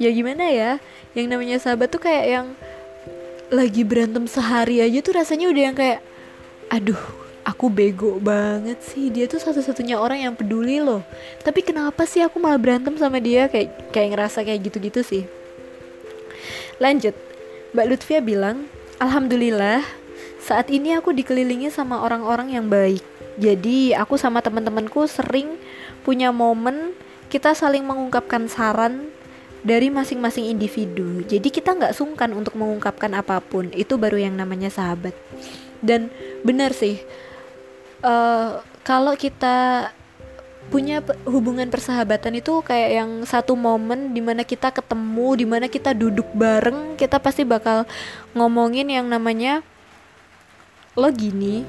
ya 0.00 0.10
gimana 0.10 0.48
ya? 0.48 0.70
Yang 1.12 1.26
namanya 1.30 1.56
sahabat 1.60 1.88
tuh 1.92 2.02
kayak 2.02 2.24
yang 2.26 2.46
lagi 3.52 3.86
berantem 3.86 4.24
sehari 4.26 4.80
aja 4.82 4.98
tuh 5.04 5.14
rasanya 5.14 5.46
udah 5.52 5.62
yang 5.62 5.76
kayak 5.76 6.00
aduh 6.72 6.98
aku 7.44 7.68
bego 7.68 8.16
banget 8.18 8.80
sih. 8.80 9.12
Dia 9.12 9.28
tuh 9.28 9.38
satu-satunya 9.38 10.00
orang 10.00 10.24
yang 10.24 10.34
peduli 10.34 10.80
loh. 10.80 11.04
Tapi 11.44 11.60
kenapa 11.60 12.08
sih 12.08 12.24
aku 12.24 12.40
malah 12.40 12.58
berantem 12.58 12.96
sama 12.96 13.20
dia? 13.20 13.46
Kayak 13.46 13.92
kayak 13.92 14.08
ngerasa 14.16 14.42
kayak 14.42 14.60
gitu-gitu 14.72 15.00
sih. 15.04 15.22
Lanjut. 16.80 17.14
Mbak 17.74 17.86
Lutfia 17.90 18.22
bilang 18.22 18.70
Alhamdulillah 19.02 19.82
saat 20.44 20.70
ini 20.70 20.94
aku 20.94 21.10
dikelilingi 21.12 21.72
sama 21.72 22.00
orang-orang 22.04 22.54
yang 22.54 22.66
baik. 22.68 23.02
Jadi 23.34 23.96
aku 23.96 24.14
sama 24.14 24.38
teman-temanku 24.38 25.08
sering 25.10 25.58
punya 26.04 26.30
momen 26.30 26.92
kita 27.32 27.56
saling 27.56 27.82
mengungkapkan 27.82 28.46
saran 28.46 29.10
dari 29.64 29.88
masing-masing 29.88 30.52
individu. 30.52 31.24
Jadi 31.24 31.48
kita 31.48 31.72
nggak 31.72 31.96
sungkan 31.96 32.30
untuk 32.36 32.54
mengungkapkan 32.54 33.10
apa 33.16 33.40
pun. 33.40 33.72
Itu 33.72 33.96
baru 33.96 34.20
yang 34.20 34.36
namanya 34.36 34.68
sahabat. 34.68 35.16
Dan 35.80 36.12
benar 36.44 36.76
sih, 36.76 37.00
uh, 38.04 38.60
kalau 38.84 39.16
kita 39.16 39.88
punya 40.68 41.04
hubungan 41.28 41.68
persahabatan 41.68 42.40
itu 42.40 42.64
kayak 42.64 42.90
yang 43.02 43.10
satu 43.28 43.52
momen 43.56 44.12
di 44.16 44.20
mana 44.24 44.44
kita 44.44 44.72
ketemu, 44.72 45.28
di 45.36 45.46
mana 45.48 45.66
kita 45.68 45.92
duduk 45.92 46.28
bareng, 46.32 46.96
kita 46.96 47.20
pasti 47.20 47.44
bakal 47.44 47.88
ngomongin 48.32 48.88
yang 48.88 49.08
namanya 49.08 49.60
lo 50.94 51.10
gini, 51.10 51.66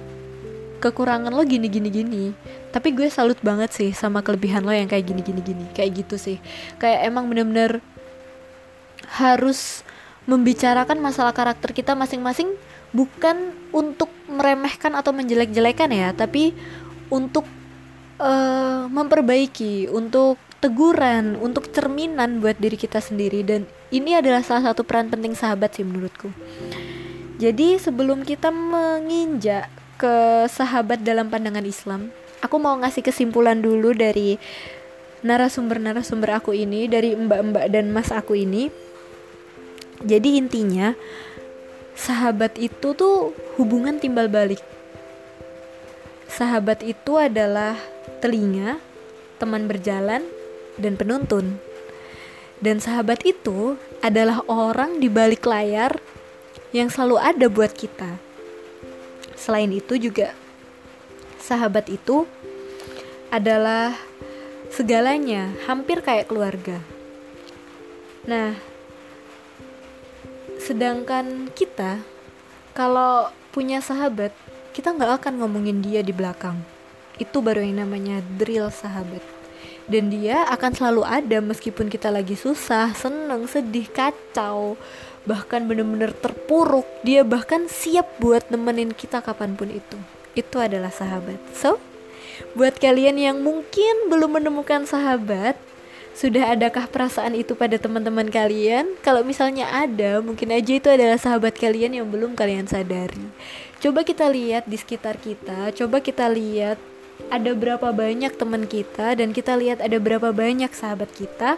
kekurangan 0.86 1.34
lo 1.34 1.41
gini 1.41 1.65
gini 1.65 1.89
gini. 1.89 2.24
Tapi 2.69 2.93
gue 2.93 3.10
salut 3.10 3.41
banget 3.41 3.74
sih 3.74 3.89
sama 3.98 4.21
kelebihan 4.21 4.62
lo 4.62 4.69
yang 4.69 4.86
kayak 4.86 5.10
gini 5.10 5.21
gini 5.26 5.41
gini. 5.41 5.65
Kayak 5.74 6.06
gitu 6.06 6.15
sih. 6.21 6.38
Kayak 6.78 7.10
emang 7.10 7.26
bener-bener 7.26 7.82
harus 9.17 9.82
membicarakan 10.30 11.02
masalah 11.02 11.34
karakter 11.34 11.74
kita 11.74 11.93
masing-masing 11.98 12.54
bukan 12.93 13.54
untuk 13.74 14.10
meremehkan 14.26 14.98
atau 14.98 15.13
menjelek-jelekan 15.13 15.89
ya 15.93 16.10
tapi 16.17 16.58
untuk 17.13 17.45
uh, 18.17 18.89
memperbaiki 18.89 19.91
untuk 19.93 20.41
teguran 20.65 21.38
untuk 21.38 21.69
cerminan 21.69 22.41
buat 22.41 22.58
diri 22.58 22.74
kita 22.74 22.98
sendiri. 22.98 23.45
Dan 23.45 23.69
ini 23.93 24.17
adalah 24.17 24.41
salah 24.41 24.74
satu 24.74 24.82
peran 24.82 25.13
penting 25.13 25.38
sahabat 25.38 25.78
sih 25.78 25.86
menurutku. 25.86 26.34
Jadi 27.38 27.78
sebelum 27.78 28.26
kita 28.26 28.50
menginjak 28.50 29.69
ke 29.95 30.45
sahabat 30.51 31.01
dalam 31.01 31.31
pandangan 31.31 31.63
Islam, 31.63 32.12
aku 32.43 32.60
mau 32.60 32.75
ngasih 32.75 33.01
kesimpulan 33.01 33.60
dulu 33.60 33.95
dari 33.95 34.36
narasumber-narasumber 35.23 36.38
aku 36.38 36.51
ini, 36.53 36.86
dari 36.91 37.15
mbak-mbak 37.15 37.71
dan 37.71 37.89
mas 37.95 38.12
aku 38.12 38.36
ini. 38.36 38.69
Jadi 40.03 40.36
intinya, 40.36 40.91
sahabat 41.95 42.60
itu 42.60 42.91
tuh 42.93 43.31
hubungan 43.55 43.97
timbal 43.97 44.27
balik. 44.27 44.60
Sahabat 46.27 46.84
itu 46.84 47.15
adalah 47.15 47.79
telinga, 48.19 48.77
teman 49.39 49.71
berjalan, 49.71 50.27
dan 50.75 50.99
penuntun. 50.99 51.55
Dan 52.60 52.84
sahabat 52.84 53.23
itu 53.23 53.79
adalah 54.03 54.43
orang 54.51 54.99
di 54.99 55.08
balik 55.08 55.47
layar 55.47 55.95
yang 56.75 56.91
selalu 56.91 57.15
ada 57.19 57.47
buat 57.47 57.71
kita 57.71 58.24
Selain 59.36 59.69
itu 59.69 60.00
juga 60.00 60.32
sahabat 61.38 61.91
itu 61.91 62.26
adalah 63.30 63.93
segalanya, 64.71 65.52
hampir 65.67 66.00
kayak 66.02 66.32
keluarga. 66.32 66.80
Nah, 68.26 68.58
sedangkan 70.58 71.52
kita 71.54 72.02
kalau 72.74 73.30
punya 73.54 73.80
sahabat, 73.80 74.34
kita 74.74 74.91
nggak 74.91 75.21
akan 75.21 75.39
ngomongin 75.39 75.80
dia 75.80 76.02
di 76.02 76.12
belakang. 76.12 76.60
Itu 77.15 77.39
baru 77.39 77.63
yang 77.63 77.88
namanya 77.88 78.19
drill 78.36 78.67
sahabat. 78.74 79.35
Dan 79.86 80.10
dia 80.10 80.45
akan 80.49 80.71
selalu 80.73 81.04
ada 81.06 81.38
meskipun 81.41 81.89
kita 81.89 82.10
lagi 82.10 82.34
susah, 82.34 82.93
seneng, 82.97 83.45
sedih, 83.45 83.86
kacau, 83.89 84.78
bahkan 85.25 85.65
bener-bener 85.65 86.13
terpuruk 86.13 86.86
dia 87.01 87.25
bahkan 87.25 87.65
siap 87.65 88.06
buat 88.21 88.45
nemenin 88.54 88.93
kita 88.93 89.25
kapan 89.25 89.58
pun 89.58 89.73
itu 89.73 89.97
itu 90.38 90.58
adalah 90.62 90.93
sahabat 90.93 91.41
so 91.51 91.82
buat 92.54 92.78
kalian 92.78 93.17
yang 93.17 93.38
mungkin 93.41 94.08
belum 94.08 94.39
menemukan 94.39 94.86
sahabat 94.86 95.58
sudah 96.15 96.56
adakah 96.56 96.88
perasaan 96.88 97.36
itu 97.36 97.60
pada 97.60 97.75
teman-teman 97.75 98.32
kalian? 98.32 98.88
Kalau 99.04 99.19
misalnya 99.28 99.67
ada, 99.67 100.23
mungkin 100.23 100.47
aja 100.56 100.71
itu 100.80 100.88
adalah 100.88 101.19
sahabat 101.19 101.60
kalian 101.60 101.99
yang 101.99 102.08
belum 102.08 102.39
kalian 102.39 102.71
sadari. 102.71 103.28
Coba 103.84 104.08
kita 104.08 104.32
lihat 104.32 104.63
di 104.63 104.80
sekitar 104.80 105.19
kita, 105.19 105.75
coba 105.75 105.99
kita 105.99 106.32
lihat 106.32 106.80
ada 107.32 107.51
berapa 107.51 107.89
banyak 107.91 108.34
teman 108.38 108.69
kita 108.69 109.17
dan 109.17 109.34
kita 109.34 109.58
lihat 109.58 109.82
ada 109.82 109.97
berapa 109.97 110.30
banyak 110.32 110.69
sahabat 110.71 111.10
kita. 111.15 111.58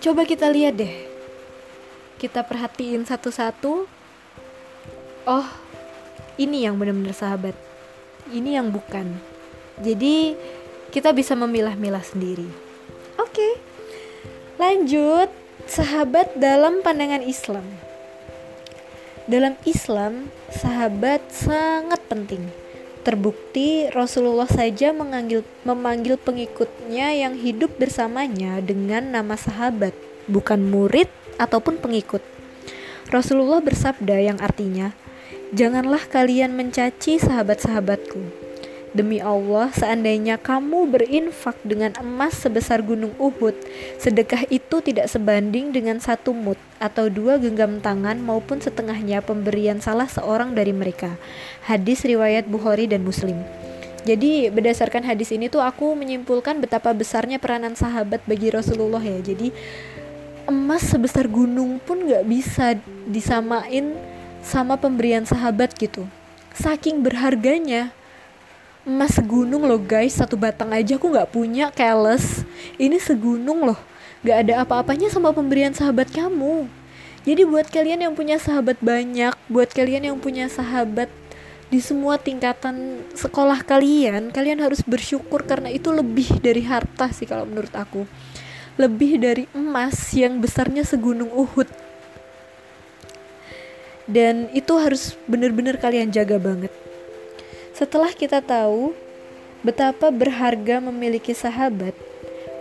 Coba 0.00 0.22
kita 0.22 0.48
lihat 0.50 0.78
deh, 0.78 0.94
kita 2.16 2.46
perhatiin 2.46 3.04
satu-satu. 3.04 3.86
Oh 5.26 5.48
ini 6.36 6.64
yang 6.64 6.76
benar-benar 6.76 7.16
sahabat. 7.16 7.56
Ini 8.28 8.60
yang 8.60 8.68
bukan. 8.74 9.16
Jadi 9.80 10.36
kita 10.90 11.12
bisa 11.12 11.36
memilah-milah 11.36 12.02
sendiri. 12.02 12.48
Oke. 13.20 13.32
Okay. 13.32 13.52
lanjut. 14.56 15.28
Sahabat 15.66 16.38
dalam 16.38 16.78
pandangan 16.78 17.26
Islam. 17.26 17.66
Dalam 19.26 19.58
Islam 19.66 20.30
sahabat 20.54 21.18
sangat 21.34 21.98
penting 22.06 22.65
Terbukti 23.06 23.86
Rasulullah 23.94 24.50
saja 24.50 24.90
menganggil, 24.90 25.46
memanggil 25.62 26.18
pengikutnya 26.18 27.14
yang 27.14 27.38
hidup 27.38 27.78
bersamanya 27.78 28.58
dengan 28.58 29.14
nama 29.14 29.38
sahabat, 29.38 29.94
bukan 30.26 30.58
murid 30.66 31.06
ataupun 31.38 31.78
pengikut. 31.78 32.18
Rasulullah 33.14 33.62
bersabda 33.62 34.34
yang 34.34 34.42
artinya, 34.42 34.90
Janganlah 35.54 36.02
kalian 36.10 36.58
mencaci 36.58 37.22
sahabat-sahabatku. 37.22 38.45
Demi 38.96 39.20
Allah, 39.20 39.68
seandainya 39.76 40.40
kamu 40.40 40.88
berinfak 40.88 41.60
dengan 41.60 41.92
emas 42.00 42.32
sebesar 42.40 42.80
gunung 42.80 43.12
Uhud, 43.20 43.52
sedekah 44.00 44.48
itu 44.48 44.80
tidak 44.80 45.12
sebanding 45.12 45.68
dengan 45.68 46.00
satu 46.00 46.32
mut 46.32 46.56
atau 46.80 47.12
dua 47.12 47.36
genggam 47.36 47.76
tangan 47.84 48.16
maupun 48.16 48.56
setengahnya 48.56 49.20
pemberian 49.20 49.84
salah 49.84 50.08
seorang 50.08 50.56
dari 50.56 50.72
mereka. 50.72 51.20
Hadis 51.68 52.08
riwayat 52.08 52.48
Bukhari 52.48 52.88
dan 52.88 53.04
Muslim. 53.04 53.36
Jadi 54.08 54.48
berdasarkan 54.48 55.04
hadis 55.04 55.28
ini 55.28 55.52
tuh 55.52 55.60
aku 55.60 55.92
menyimpulkan 55.92 56.56
betapa 56.64 56.96
besarnya 56.96 57.36
peranan 57.36 57.76
sahabat 57.76 58.24
bagi 58.24 58.48
Rasulullah 58.48 59.04
ya. 59.04 59.20
Jadi 59.20 59.52
emas 60.48 60.88
sebesar 60.88 61.28
gunung 61.28 61.76
pun 61.84 62.00
gak 62.08 62.24
bisa 62.24 62.80
disamain 63.12 63.92
sama 64.40 64.80
pemberian 64.80 65.28
sahabat 65.28 65.76
gitu. 65.76 66.08
Saking 66.56 67.04
berharganya 67.04 67.92
emas 68.86 69.18
segunung 69.18 69.66
loh 69.66 69.82
guys. 69.82 70.14
Satu 70.14 70.38
batang 70.38 70.70
aja 70.70 70.94
aku 70.94 71.10
nggak 71.10 71.34
punya 71.34 71.74
keles 71.74 72.46
ini 72.78 72.96
segunung 73.02 73.66
loh. 73.66 73.78
Nggak 74.22 74.38
ada 74.46 74.54
apa-apanya 74.62 75.10
sama 75.10 75.34
pemberian 75.34 75.74
sahabat 75.74 76.08
kamu. 76.14 76.70
Jadi 77.26 77.42
buat 77.42 77.66
kalian 77.66 78.06
yang 78.06 78.14
punya 78.14 78.38
sahabat 78.38 78.78
banyak 78.78 79.34
buat 79.50 79.66
kalian 79.74 80.14
yang 80.14 80.18
punya 80.22 80.46
sahabat 80.46 81.10
di 81.66 81.82
semua 81.82 82.14
tingkatan 82.14 83.02
sekolah 83.18 83.66
kalian 83.66 84.30
kalian 84.30 84.62
harus 84.62 84.86
bersyukur 84.86 85.42
karena 85.42 85.66
itu 85.66 85.90
lebih 85.90 86.38
dari 86.38 86.62
harta 86.62 87.10
sih 87.10 87.26
kalau 87.26 87.42
menurut 87.42 87.74
aku. 87.74 88.06
Lebih 88.78 89.18
dari 89.18 89.44
emas 89.50 89.98
yang 90.14 90.38
besarnya 90.38 90.86
segunung 90.86 91.34
Uhud. 91.34 91.66
Dan 94.06 94.46
itu 94.54 94.70
harus 94.78 95.18
bener-bener 95.26 95.74
kalian 95.82 96.14
jaga 96.14 96.38
banget 96.38 96.70
setelah 97.76 98.08
kita 98.16 98.40
tahu 98.40 98.96
betapa 99.60 100.08
berharga 100.08 100.80
memiliki 100.80 101.36
sahabat, 101.36 101.92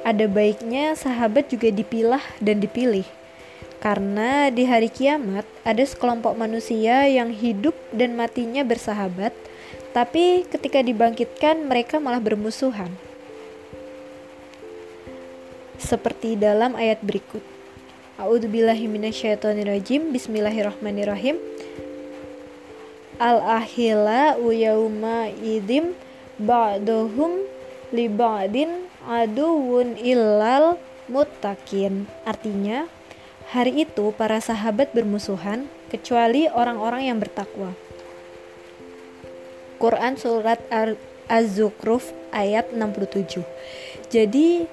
ada 0.03 0.27
baiknya 0.27 0.91
sahabat 0.91 1.47
juga 1.47 1.71
dipilah 1.71 2.19
dan 2.43 2.59
dipilih. 2.59 3.07
Karena 3.79 4.51
di 4.51 4.67
hari 4.67 4.91
kiamat 4.91 5.47
ada 5.63 5.79
sekelompok 5.79 6.35
manusia 6.35 7.07
yang 7.07 7.31
hidup 7.31 7.71
dan 7.95 8.19
matinya 8.19 8.67
bersahabat, 8.67 9.31
tapi 9.95 10.43
ketika 10.51 10.83
dibangkitkan 10.83 11.63
mereka 11.63 11.95
malah 11.95 12.19
bermusuhan. 12.19 12.91
Seperti 15.79 16.35
dalam 16.35 16.75
ayat 16.75 16.99
berikut. 16.99 17.43
A'udzubillahiminasyaitonirrajim. 18.19 20.11
Bismillahirrahmanirrahim 20.11 21.39
al 23.21 23.39
ahila 23.41 24.35
yauma 24.39 25.31
idim 25.31 25.95
ba'duhum 26.41 27.43
li 27.95 28.11
ba'din 28.11 28.87
aduwun 29.07 29.95
illal 30.01 30.79
muttaqin. 31.07 32.09
Artinya 32.27 32.89
hari 33.53 33.85
itu 33.85 34.11
para 34.15 34.41
sahabat 34.41 34.91
bermusuhan 34.91 35.69
kecuali 35.93 36.49
orang-orang 36.49 37.07
yang 37.13 37.17
bertakwa. 37.21 37.71
Quran 39.75 40.15
surat 40.15 40.59
Az-Zukhruf 41.27 42.15
ayat 42.31 42.71
67 42.71 43.43
jadi 44.09 44.69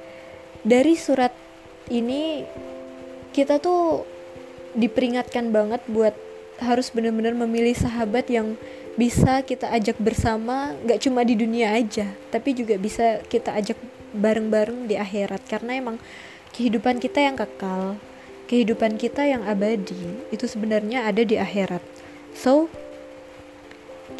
dari 0.63 0.95
surat 0.95 1.35
ini 1.91 2.47
kita 3.35 3.59
tuh 3.59 4.07
diperingatkan 4.79 5.51
banget 5.51 5.83
buat 5.91 6.15
harus 6.63 6.89
benar-benar 6.95 7.35
memilih 7.35 7.75
sahabat 7.75 8.31
yang 8.31 8.55
bisa 8.95 9.41
kita 9.43 9.73
ajak 9.73 9.97
bersama 9.99 10.77
gak 10.85 11.01
cuma 11.03 11.25
di 11.25 11.33
dunia 11.33 11.73
aja 11.73 12.13
tapi 12.29 12.53
juga 12.53 12.77
bisa 12.77 13.25
kita 13.27 13.57
ajak 13.57 13.77
bareng-bareng 14.15 14.87
di 14.89 14.97
akhirat. 14.97 15.43
Karena 15.49 15.77
emang 15.77 15.97
kehidupan 16.53 17.01
kita 17.01 17.21
yang 17.21 17.37
kekal 17.37 17.97
kehidupan 18.53 19.01
kita 19.01 19.25
yang 19.25 19.49
abadi 19.49 20.29
itu 20.29 20.45
sebenarnya 20.45 21.09
ada 21.09 21.25
di 21.25 21.41
akhirat. 21.41 21.81
So 22.37 22.69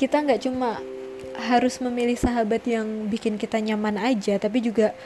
kita 0.01 0.25
nggak 0.25 0.49
cuma 0.49 0.81
harus 1.37 1.77
memilih 1.85 2.17
sahabat 2.17 2.65
yang 2.65 3.13
bikin 3.13 3.37
kita 3.37 3.61
nyaman 3.61 4.01
aja 4.01 4.41
tapi 4.41 4.65
juga 4.65 4.97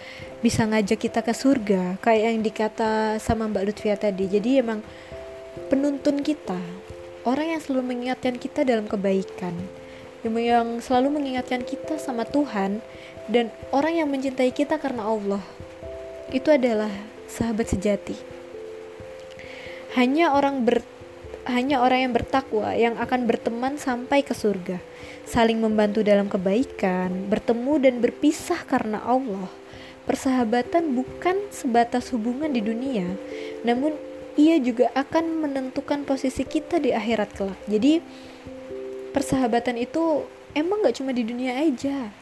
bisa 0.42 0.62
ngajak 0.62 1.10
kita 1.10 1.20
ke 1.26 1.34
surga 1.34 1.98
kayak 1.98 2.38
yang 2.38 2.42
dikata 2.46 3.18
sama 3.18 3.50
Mbak 3.50 3.64
Lutfia 3.66 3.98
tadi. 3.98 4.30
Jadi 4.30 4.62
emang 4.62 4.78
penuntun 5.66 6.22
kita 6.22 6.62
orang 7.26 7.58
yang 7.58 7.60
selalu 7.60 7.92
mengingatkan 7.92 8.38
kita 8.38 8.62
dalam 8.62 8.86
kebaikan, 8.86 9.52
yang 10.22 10.78
selalu 10.78 11.18
mengingatkan 11.18 11.66
kita 11.66 11.98
sama 11.98 12.22
Tuhan, 12.22 12.78
dan 13.26 13.50
orang 13.74 13.98
yang 13.98 14.08
mencintai 14.08 14.54
kita 14.54 14.78
karena 14.78 15.02
Allah. 15.04 15.42
Itu 16.30 16.54
adalah 16.54 16.90
sahabat 17.26 17.66
sejati. 17.66 18.14
Hanya 19.98 20.32
orang 20.32 20.62
ber 20.62 20.86
hanya 21.46 21.78
orang 21.78 22.10
yang 22.10 22.12
bertakwa 22.14 22.74
yang 22.74 22.98
akan 22.98 23.30
berteman 23.30 23.78
sampai 23.78 24.26
ke 24.26 24.34
surga, 24.34 24.82
saling 25.22 25.62
membantu 25.62 26.02
dalam 26.02 26.26
kebaikan, 26.26 27.30
bertemu 27.30 27.74
dan 27.86 27.94
berpisah 28.02 28.66
karena 28.66 28.98
Allah. 29.06 29.46
Persahabatan 30.10 30.94
bukan 30.94 31.50
sebatas 31.54 32.10
hubungan 32.10 32.50
di 32.50 32.62
dunia, 32.62 33.06
namun 33.62 33.94
ia 34.36 34.60
juga 34.60 34.92
akan 34.92 35.48
menentukan 35.48 36.04
posisi 36.04 36.44
kita 36.44 36.76
di 36.76 36.92
akhirat 36.92 37.32
kelak. 37.32 37.56
Jadi 37.64 38.04
persahabatan 39.16 39.80
itu 39.80 40.28
emang 40.52 40.84
gak 40.84 41.00
cuma 41.00 41.16
di 41.16 41.24
dunia 41.24 41.56
aja. 41.56 42.12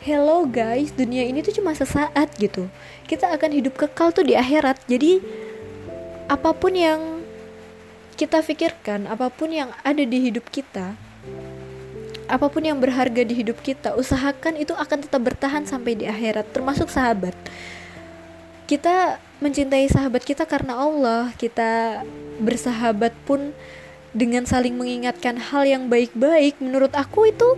Hello 0.00 0.48
guys, 0.48 0.96
dunia 0.96 1.28
ini 1.28 1.44
tuh 1.44 1.60
cuma 1.60 1.76
sesaat 1.76 2.32
gitu. 2.40 2.72
Kita 3.04 3.28
akan 3.28 3.50
hidup 3.52 3.76
kekal 3.76 4.16
tuh 4.16 4.24
di 4.24 4.32
akhirat. 4.32 4.80
Jadi 4.88 5.20
apa 6.24 6.56
pun 6.56 6.72
yang 6.72 7.20
kita 8.16 8.40
pikirkan, 8.40 9.04
apa 9.04 9.28
pun 9.28 9.52
yang 9.52 9.68
ada 9.84 10.02
di 10.02 10.18
hidup 10.24 10.48
kita, 10.48 10.96
apa 12.28 12.46
pun 12.46 12.62
yang 12.64 12.78
berharga 12.78 13.24
di 13.24 13.34
hidup 13.44 13.60
kita, 13.60 13.96
usahakan 13.96 14.56
itu 14.60 14.72
akan 14.76 15.04
tetap 15.04 15.20
bertahan 15.20 15.64
sampai 15.68 15.96
di 15.96 16.04
akhirat, 16.04 16.48
termasuk 16.52 16.88
sahabat. 16.92 17.34
Kita 18.68 19.16
mencintai 19.40 19.88
sahabat 19.88 20.28
kita 20.28 20.44
karena 20.44 20.76
Allah. 20.76 21.32
Kita 21.40 22.04
bersahabat 22.36 23.16
pun 23.24 23.56
dengan 24.12 24.44
saling 24.44 24.76
mengingatkan 24.76 25.40
hal 25.40 25.64
yang 25.64 25.88
baik-baik. 25.88 26.60
Menurut 26.60 26.92
aku 26.92 27.32
itu 27.32 27.56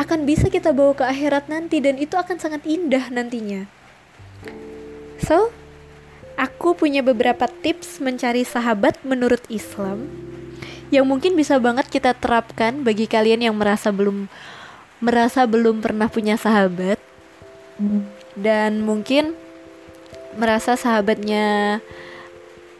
akan 0.00 0.24
bisa 0.24 0.48
kita 0.48 0.72
bawa 0.72 0.96
ke 0.96 1.04
akhirat 1.04 1.52
nanti 1.52 1.84
dan 1.84 2.00
itu 2.00 2.16
akan 2.16 2.40
sangat 2.40 2.64
indah 2.64 3.12
nantinya. 3.12 3.68
So 5.20 5.52
aku 6.40 6.72
punya 6.72 7.04
beberapa 7.04 7.44
tips 7.44 8.00
mencari 8.00 8.48
sahabat 8.48 9.04
menurut 9.04 9.44
Islam 9.52 10.08
yang 10.90 11.06
mungkin 11.06 11.38
bisa 11.38 11.60
banget 11.60 11.86
kita 11.86 12.16
terapkan 12.16 12.82
bagi 12.82 13.06
kalian 13.06 13.46
yang 13.46 13.54
merasa 13.54 13.94
belum 13.94 14.26
merasa 14.98 15.46
belum 15.46 15.84
pernah 15.84 16.08
punya 16.08 16.40
sahabat. 16.40 16.98
Dan 18.36 18.84
mungkin 18.84 19.36
merasa 20.36 20.78
sahabatnya 20.78 21.78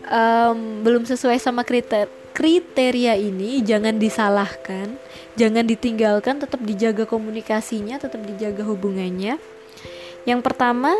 um, 0.06 0.84
belum 0.86 1.06
sesuai 1.06 1.38
sama 1.42 1.66
kriteria 1.66 2.20
kriteria 2.30 3.18
ini 3.18 3.60
jangan 3.60 3.98
disalahkan, 4.00 4.96
jangan 5.36 5.66
ditinggalkan, 5.66 6.40
tetap 6.40 6.62
dijaga 6.62 7.04
komunikasinya, 7.04 8.00
tetap 8.00 8.22
dijaga 8.24 8.64
hubungannya. 8.64 9.36
Yang 10.24 10.40
pertama, 10.40 10.94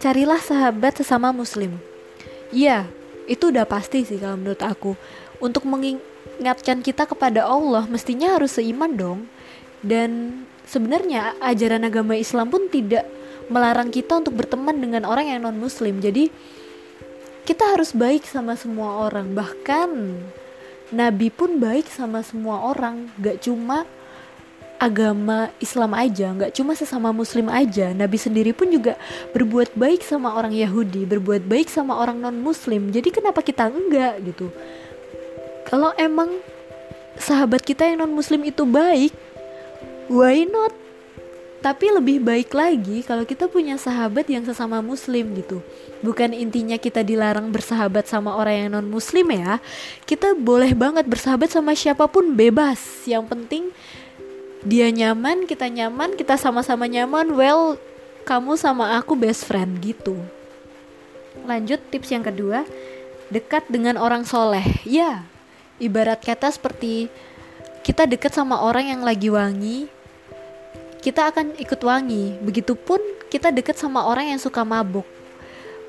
carilah 0.00 0.40
sahabat 0.40 0.98
sesama 0.98 1.30
muslim. 1.30 1.78
Iya, 2.50 2.88
itu 3.30 3.54
udah 3.54 3.68
pasti 3.68 4.02
sih 4.02 4.18
kalau 4.18 4.34
menurut 4.34 4.62
aku. 4.66 4.92
Untuk 5.38 5.62
mengingatkan 5.68 6.80
kita 6.80 7.06
kepada 7.06 7.46
Allah, 7.46 7.86
mestinya 7.86 8.34
harus 8.34 8.56
seiman 8.56 8.98
dong. 8.98 9.30
Dan 9.84 10.42
sebenarnya 10.64 11.36
ajaran 11.44 11.84
agama 11.84 12.16
Islam 12.16 12.48
pun 12.48 12.66
tidak 12.72 13.04
melarang 13.52 13.92
kita 13.92 14.20
untuk 14.20 14.36
berteman 14.38 14.76
dengan 14.78 15.04
orang 15.08 15.30
yang 15.30 15.44
non 15.44 15.56
muslim 15.56 16.00
jadi 16.00 16.28
kita 17.44 17.76
harus 17.76 17.92
baik 17.92 18.24
sama 18.24 18.56
semua 18.56 19.04
orang. 19.04 19.36
Bahkan 19.36 19.90
Nabi 20.96 21.28
pun 21.28 21.60
baik 21.60 21.92
sama 21.92 22.24
semua 22.24 22.72
orang. 22.72 23.12
Gak 23.20 23.44
cuma 23.44 23.84
agama 24.84 25.48
Islam 25.62 25.96
aja 25.96 26.34
gak 26.34 26.52
cuma 26.52 26.76
sesama 26.76 27.08
muslim 27.14 27.48
aja. 27.48 27.94
Nabi 27.94 28.18
sendiri 28.20 28.52
pun 28.52 28.68
juga 28.68 28.98
berbuat 29.32 29.72
baik 29.78 30.04
sama 30.04 30.34
orang 30.34 30.52
Yahudi 30.52 31.08
berbuat 31.08 31.46
baik 31.46 31.72
sama 31.72 31.96
orang 31.96 32.20
non 32.20 32.36
muslim 32.36 32.90
jadi 32.92 33.08
kenapa 33.08 33.40
kita 33.40 33.70
enggak 33.70 34.20
gitu? 34.26 34.50
Kalau 35.64 35.94
emang 35.96 36.36
sahabat 37.16 37.64
kita 37.64 37.86
yang 37.88 38.04
non 38.04 38.12
muslim 38.12 38.44
itu 38.44 38.66
baik 38.68 39.14
why 40.12 40.44
not 40.44 40.74
tapi 41.64 41.88
lebih 41.88 42.20
baik 42.20 42.52
lagi 42.52 43.00
kalau 43.00 43.24
kita 43.24 43.48
punya 43.48 43.80
sahabat 43.80 44.28
yang 44.28 44.44
sesama 44.44 44.84
muslim 44.84 45.32
gitu. 45.32 45.64
Bukan 46.04 46.36
intinya 46.36 46.76
kita 46.76 47.00
dilarang 47.00 47.48
bersahabat 47.48 48.04
sama 48.04 48.36
orang 48.36 48.68
yang 48.68 48.70
non 48.76 48.84
muslim 48.84 49.32
ya. 49.32 49.64
Kita 50.04 50.36
boleh 50.36 50.76
banget 50.76 51.08
bersahabat 51.08 51.48
sama 51.48 51.72
siapa 51.72 52.04
pun 52.04 52.36
bebas. 52.36 53.08
Yang 53.08 53.24
penting 53.32 53.64
dia 54.60 54.92
nyaman 54.92 55.48
kita 55.48 55.72
nyaman 55.72 56.20
kita 56.20 56.36
sama-sama 56.36 56.84
nyaman. 56.84 57.32
Well 57.32 57.80
kamu 58.28 58.60
sama 58.60 59.00
aku 59.00 59.16
best 59.16 59.48
friend 59.48 59.80
gitu. 59.80 60.20
Lanjut 61.48 61.80
tips 61.88 62.12
yang 62.12 62.28
kedua 62.28 62.68
dekat 63.32 63.64
dengan 63.72 63.96
orang 63.96 64.28
soleh. 64.28 64.84
Ya 64.84 65.24
ibarat 65.80 66.20
kata 66.20 66.52
seperti 66.52 67.08
kita 67.80 68.04
dekat 68.04 68.36
sama 68.36 68.60
orang 68.60 68.92
yang 68.92 69.00
lagi 69.00 69.32
wangi 69.32 69.93
kita 71.04 71.28
akan 71.28 71.52
ikut 71.60 71.80
wangi. 71.84 72.40
Begitupun 72.40 72.96
kita 73.28 73.52
deket 73.52 73.76
sama 73.76 74.08
orang 74.08 74.32
yang 74.32 74.40
suka 74.40 74.64
mabuk. 74.64 75.04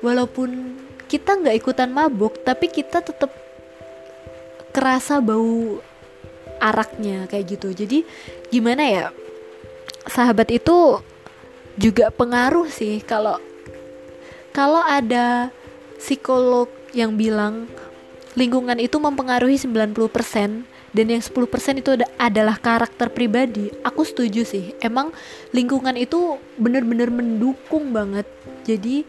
Walaupun 0.04 0.76
kita 1.08 1.40
nggak 1.40 1.56
ikutan 1.64 1.88
mabuk, 1.88 2.44
tapi 2.44 2.68
kita 2.68 3.00
tetap 3.00 3.32
kerasa 4.76 5.24
bau 5.24 5.80
araknya 6.60 7.24
kayak 7.32 7.56
gitu. 7.56 7.72
Jadi 7.72 8.04
gimana 8.52 8.84
ya? 8.84 9.06
Sahabat 10.04 10.52
itu 10.52 11.00
juga 11.80 12.12
pengaruh 12.12 12.68
sih 12.68 13.00
kalau 13.00 13.40
kalau 14.52 14.80
ada 14.84 15.52
psikolog 16.00 16.68
yang 16.96 17.16
bilang 17.16 17.68
lingkungan 18.36 18.80
itu 18.80 18.96
mempengaruhi 18.96 19.60
90% 19.60 20.75
dan 20.96 21.12
yang 21.12 21.20
10% 21.20 21.84
itu 21.84 21.92
adalah 22.16 22.56
karakter 22.56 23.12
pribadi 23.12 23.68
aku 23.84 24.08
setuju 24.08 24.48
sih 24.48 24.72
emang 24.80 25.12
lingkungan 25.52 25.92
itu 26.00 26.40
bener-bener 26.56 27.12
mendukung 27.12 27.92
banget 27.92 28.24
jadi 28.64 29.04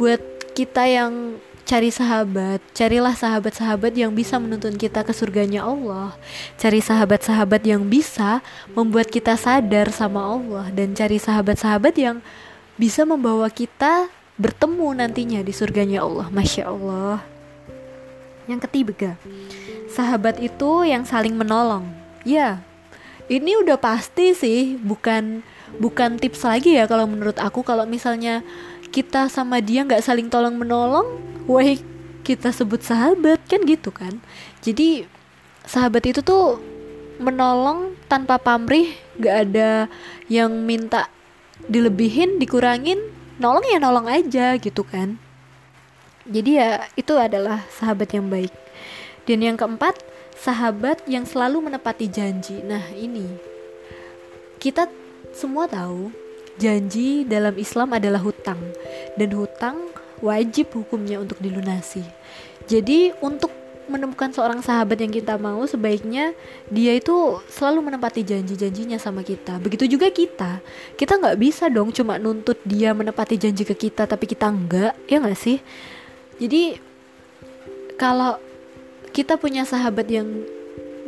buat 0.00 0.20
kita 0.56 0.88
yang 0.88 1.36
cari 1.66 1.90
sahabat, 1.90 2.62
carilah 2.70 3.10
sahabat-sahabat 3.10 3.90
yang 3.98 4.14
bisa 4.14 4.38
menuntun 4.38 4.78
kita 4.78 5.02
ke 5.02 5.10
surganya 5.10 5.66
Allah. 5.66 6.14
Cari 6.54 6.78
sahabat-sahabat 6.78 7.66
yang 7.66 7.82
bisa 7.90 8.38
membuat 8.70 9.10
kita 9.10 9.34
sadar 9.34 9.90
sama 9.90 10.22
Allah 10.22 10.70
dan 10.70 10.94
cari 10.94 11.18
sahabat-sahabat 11.18 11.94
yang 11.98 12.22
bisa 12.78 13.02
membawa 13.02 13.50
kita 13.50 14.06
bertemu 14.38 14.94
nantinya 14.94 15.40
di 15.42 15.50
surganya 15.50 16.06
Allah. 16.06 16.30
Masya 16.30 16.70
Allah. 16.70 17.18
Yang 18.46 18.70
ketiga, 18.70 19.18
sahabat 19.96 20.36
itu 20.44 20.84
yang 20.84 21.08
saling 21.08 21.32
menolong. 21.32 21.88
Ya, 22.28 22.60
ini 23.32 23.56
udah 23.56 23.80
pasti 23.80 24.36
sih, 24.36 24.76
bukan 24.76 25.40
bukan 25.80 26.20
tips 26.20 26.46
lagi 26.46 26.78
ya 26.78 26.86
kalau 26.86 27.08
menurut 27.08 27.40
aku 27.42 27.66
kalau 27.66 27.88
misalnya 27.88 28.46
kita 28.94 29.26
sama 29.26 29.58
dia 29.58 29.82
nggak 29.82 30.04
saling 30.04 30.28
tolong 30.28 30.54
menolong, 30.54 31.16
wah 31.48 31.64
kita 32.22 32.52
sebut 32.52 32.84
sahabat 32.84 33.40
kan 33.48 33.64
gitu 33.64 33.88
kan. 33.88 34.20
Jadi 34.60 35.08
sahabat 35.64 36.04
itu 36.04 36.20
tuh 36.20 36.60
menolong 37.16 37.96
tanpa 38.06 38.36
pamrih, 38.36 38.92
nggak 39.16 39.36
ada 39.48 39.88
yang 40.28 40.52
minta 40.52 41.08
dilebihin, 41.66 42.36
dikurangin, 42.36 43.00
nolong 43.40 43.64
ya 43.64 43.78
nolong 43.80 44.06
aja 44.06 44.60
gitu 44.60 44.84
kan. 44.84 45.16
Jadi 46.26 46.58
ya 46.58 46.84
itu 46.98 47.14
adalah 47.14 47.62
sahabat 47.70 48.10
yang 48.10 48.26
baik. 48.26 48.65
Dan 49.26 49.42
yang 49.42 49.58
keempat, 49.58 49.98
sahabat 50.38 51.02
yang 51.10 51.26
selalu 51.26 51.66
menepati 51.66 52.06
janji. 52.06 52.62
Nah, 52.62 52.82
ini. 52.94 53.26
Kita 54.56 54.88
semua 55.34 55.68
tahu 55.68 56.14
janji 56.56 57.26
dalam 57.26 57.52
Islam 57.58 57.92
adalah 57.92 58.22
hutang. 58.22 58.58
Dan 59.18 59.34
hutang 59.34 59.76
wajib 60.24 60.72
hukumnya 60.72 61.20
untuk 61.20 61.42
dilunasi. 61.42 62.06
Jadi 62.66 63.12
untuk 63.20 63.52
menemukan 63.86 64.34
seorang 64.34 64.58
sahabat 64.60 64.98
yang 64.98 65.14
kita 65.14 65.38
mau 65.38 65.62
sebaiknya 65.62 66.34
dia 66.66 66.98
itu 66.98 67.38
selalu 67.46 67.90
menepati 67.90 68.26
janji-janjinya 68.26 68.98
sama 68.98 69.22
kita. 69.22 69.62
Begitu 69.62 69.86
juga 69.86 70.10
kita. 70.10 70.58
Kita 70.98 71.22
nggak 71.22 71.38
bisa 71.38 71.70
dong 71.70 71.94
cuma 71.94 72.18
nuntut 72.18 72.58
dia 72.66 72.90
menepati 72.90 73.38
janji 73.38 73.62
ke 73.62 73.78
kita 73.78 74.10
tapi 74.10 74.26
kita 74.26 74.50
enggak 74.50 74.92
ya 75.06 75.22
nggak 75.22 75.38
sih? 75.38 75.62
Jadi 76.42 76.82
kalau 77.94 78.36
kita 79.16 79.40
punya 79.40 79.64
sahabat 79.64 80.04
yang 80.12 80.28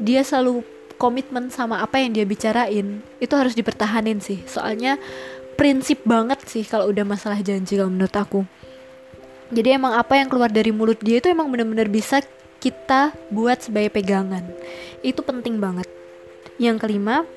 dia 0.01 0.25
selalu 0.25 0.65
komitmen 0.97 1.53
sama 1.53 1.85
apa 1.85 2.01
yang 2.01 2.17
dia 2.17 2.25
bicarain 2.25 3.05
itu 3.21 3.35
harus 3.37 3.53
dipertahanin 3.53 4.25
sih. 4.25 4.41
Soalnya 4.49 4.97
prinsip 5.61 6.01
banget 6.09 6.41
sih 6.49 6.65
kalau 6.65 6.89
udah 6.89 7.05
masalah 7.05 7.37
janji 7.45 7.77
kalau 7.77 7.93
menurut 7.93 8.17
aku. 8.17 8.49
Jadi 9.53 9.77
emang 9.77 9.93
apa 9.93 10.17
yang 10.17 10.33
keluar 10.33 10.49
dari 10.49 10.73
mulut 10.73 10.97
dia 11.05 11.21
itu 11.21 11.29
emang 11.29 11.53
bener-bener 11.53 11.85
bisa 11.93 12.25
kita 12.65 13.13
buat 13.29 13.61
sebagai 13.61 13.93
pegangan. 13.93 14.45
Itu 15.05 15.21
penting 15.21 15.61
banget. 15.61 15.85
Yang 16.57 16.89
kelima 16.89 17.29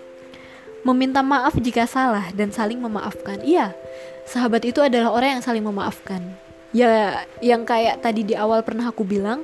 meminta 0.87 1.19
maaf 1.19 1.53
jika 1.59 1.83
salah 1.83 2.31
dan 2.31 2.55
saling 2.55 2.79
memaafkan. 2.79 3.43
Iya 3.43 3.75
sahabat 4.23 4.63
itu 4.63 4.79
adalah 4.79 5.11
orang 5.11 5.35
yang 5.35 5.43
saling 5.43 5.67
memaafkan. 5.67 6.23
Ya 6.71 7.27
yang 7.43 7.67
kayak 7.67 7.99
tadi 7.99 8.23
di 8.23 8.39
awal 8.39 8.63
pernah 8.63 8.87
aku 8.87 9.03
bilang 9.03 9.43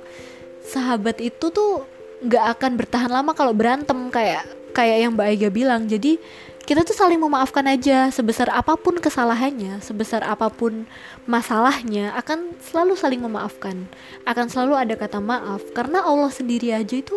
sahabat 0.67 1.23
itu 1.23 1.49
tuh 1.49 1.87
nggak 2.21 2.45
akan 2.57 2.71
bertahan 2.75 3.11
lama 3.11 3.31
kalau 3.31 3.53
berantem 3.55 4.09
kayak 4.11 4.43
kayak 4.75 4.97
yang 5.07 5.11
Mbak 5.15 5.27
Aiga 5.31 5.49
bilang. 5.49 5.87
Jadi 5.87 6.19
kita 6.67 6.83
tuh 6.83 6.91
saling 6.91 7.15
memaafkan 7.15 7.63
aja 7.63 8.11
sebesar 8.11 8.51
apa 8.51 8.75
pun 8.75 8.99
kesalahannya 8.99 9.79
sebesar 9.79 10.19
apa 10.27 10.51
pun 10.51 10.83
masalahnya 11.23 12.11
akan 12.19 12.59
selalu 12.59 12.93
saling 12.99 13.23
memaafkan. 13.23 13.87
Akan 14.27 14.51
selalu 14.51 14.75
ada 14.75 14.93
kata 14.99 15.23
maaf 15.23 15.63
karena 15.71 16.03
Allah 16.03 16.27
sendiri 16.27 16.75
aja 16.75 16.99
itu 16.99 17.15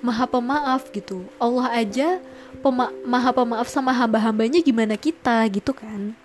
maha 0.00 0.24
pemaaf 0.24 0.88
gitu. 0.96 1.28
Allah 1.36 1.68
aja 1.76 2.20
pema 2.64 2.88
maha 3.04 3.36
pemaaf 3.36 3.68
sama 3.68 3.92
hamba-hambanya 3.92 4.64
gimana 4.64 4.96
kita 4.96 5.44
gitu 5.52 5.76
kan. 5.76 6.16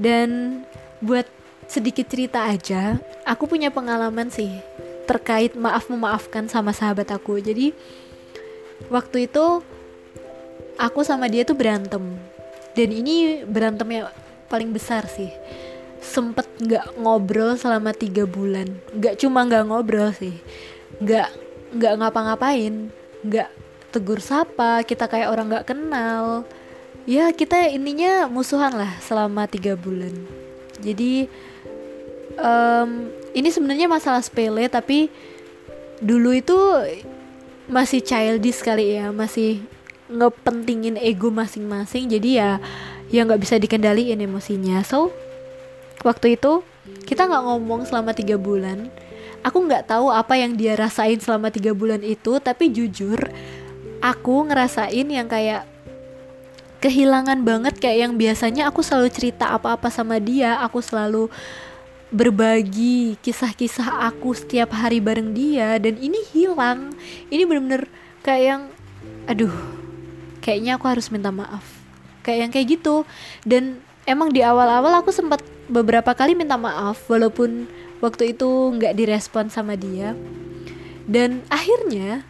Dan 0.00 0.64
buat 1.04 1.28
sedikit 1.70 2.10
cerita 2.10 2.50
aja. 2.50 2.98
Aku 3.22 3.46
punya 3.46 3.70
pengalaman 3.70 4.26
sih 4.26 4.50
terkait 5.06 5.54
maaf 5.54 5.86
memaafkan 5.86 6.50
sama 6.50 6.74
sahabat 6.74 7.14
aku. 7.14 7.38
Jadi 7.38 7.70
waktu 8.90 9.30
itu 9.30 9.62
aku 10.74 11.06
sama 11.06 11.30
dia 11.30 11.46
tuh 11.46 11.54
berantem. 11.54 12.02
Dan 12.74 12.90
ini 12.90 13.46
berantemnya 13.46 14.10
paling 14.50 14.74
besar 14.74 15.06
sih. 15.06 15.30
Sempet 16.02 16.46
nggak 16.58 16.98
ngobrol 16.98 17.54
selama 17.54 17.94
tiga 17.94 18.26
bulan. 18.26 18.66
Nggak 18.90 19.22
cuma 19.22 19.46
nggak 19.46 19.70
ngobrol 19.70 20.10
sih. 20.10 20.34
Nggak 20.98 21.30
nggak 21.74 21.94
ngapa-ngapain. 22.02 22.90
Nggak 23.22 23.48
tegur 23.94 24.18
sapa 24.18 24.82
kita 24.82 25.06
kayak 25.06 25.30
orang 25.30 25.54
nggak 25.54 25.70
kenal. 25.70 26.42
Ya 27.06 27.30
kita 27.34 27.70
intinya 27.70 28.26
musuhan 28.30 28.74
lah 28.74 28.90
selama 29.02 29.50
tiga 29.50 29.74
bulan. 29.74 30.14
Jadi 30.78 31.26
um, 32.38 33.10
ini 33.34 33.48
sebenarnya 33.50 33.86
masalah 33.90 34.22
sepele 34.22 34.66
tapi 34.70 35.10
dulu 36.02 36.34
itu 36.34 36.56
masih 37.70 38.02
childish 38.02 38.62
kali 38.66 38.98
ya 38.98 39.14
masih 39.14 39.62
ngepentingin 40.10 40.98
ego 40.98 41.30
masing-masing 41.30 42.10
jadi 42.10 42.28
ya 42.30 42.50
ya 43.10 43.26
nggak 43.26 43.42
bisa 43.42 43.58
dikendaliin 43.58 44.18
emosinya. 44.22 44.80
So 44.86 45.10
waktu 46.06 46.38
itu 46.38 46.62
kita 47.04 47.26
nggak 47.26 47.44
ngomong 47.44 47.84
selama 47.84 48.14
tiga 48.14 48.38
bulan. 48.38 48.88
Aku 49.42 49.66
nggak 49.66 49.90
tahu 49.90 50.12
apa 50.12 50.38
yang 50.38 50.54
dia 50.54 50.78
rasain 50.78 51.18
selama 51.18 51.50
tiga 51.50 51.74
bulan 51.74 52.00
itu 52.06 52.38
tapi 52.40 52.70
jujur 52.70 53.18
aku 54.00 54.48
ngerasain 54.48 55.06
yang 55.08 55.28
kayak 55.28 55.64
kehilangan 56.80 57.44
banget 57.44 57.76
kayak 57.76 58.08
yang 58.08 58.12
biasanya 58.16 58.68
aku 58.72 58.80
selalu 58.80 59.12
cerita 59.12 59.52
apa-apa 59.52 59.92
sama 59.92 60.16
dia 60.16 60.56
aku 60.64 60.80
selalu 60.80 61.28
berbagi 62.10 63.14
kisah-kisah 63.22 64.10
aku 64.10 64.34
setiap 64.34 64.74
hari 64.74 64.98
bareng 64.98 65.30
dia 65.30 65.78
dan 65.78 65.94
ini 65.96 66.18
hilang. 66.34 66.94
Ini 67.30 67.46
bener-bener 67.46 67.86
kayak 68.26 68.42
yang 68.42 68.62
aduh 69.30 69.54
kayaknya 70.42 70.76
aku 70.76 70.86
harus 70.90 71.08
minta 71.08 71.30
maaf. 71.30 71.62
Kayak 72.26 72.38
yang 72.46 72.50
kayak 72.50 72.66
gitu. 72.78 73.06
Dan 73.46 73.78
emang 74.04 74.34
di 74.34 74.42
awal-awal 74.42 75.00
aku 75.00 75.14
sempat 75.14 75.40
beberapa 75.70 76.10
kali 76.12 76.34
minta 76.34 76.58
maaf 76.58 77.06
walaupun 77.06 77.70
waktu 78.02 78.34
itu 78.34 78.48
nggak 78.74 78.98
direspon 78.98 79.48
sama 79.48 79.78
dia. 79.78 80.18
Dan 81.06 81.46
akhirnya 81.46 82.26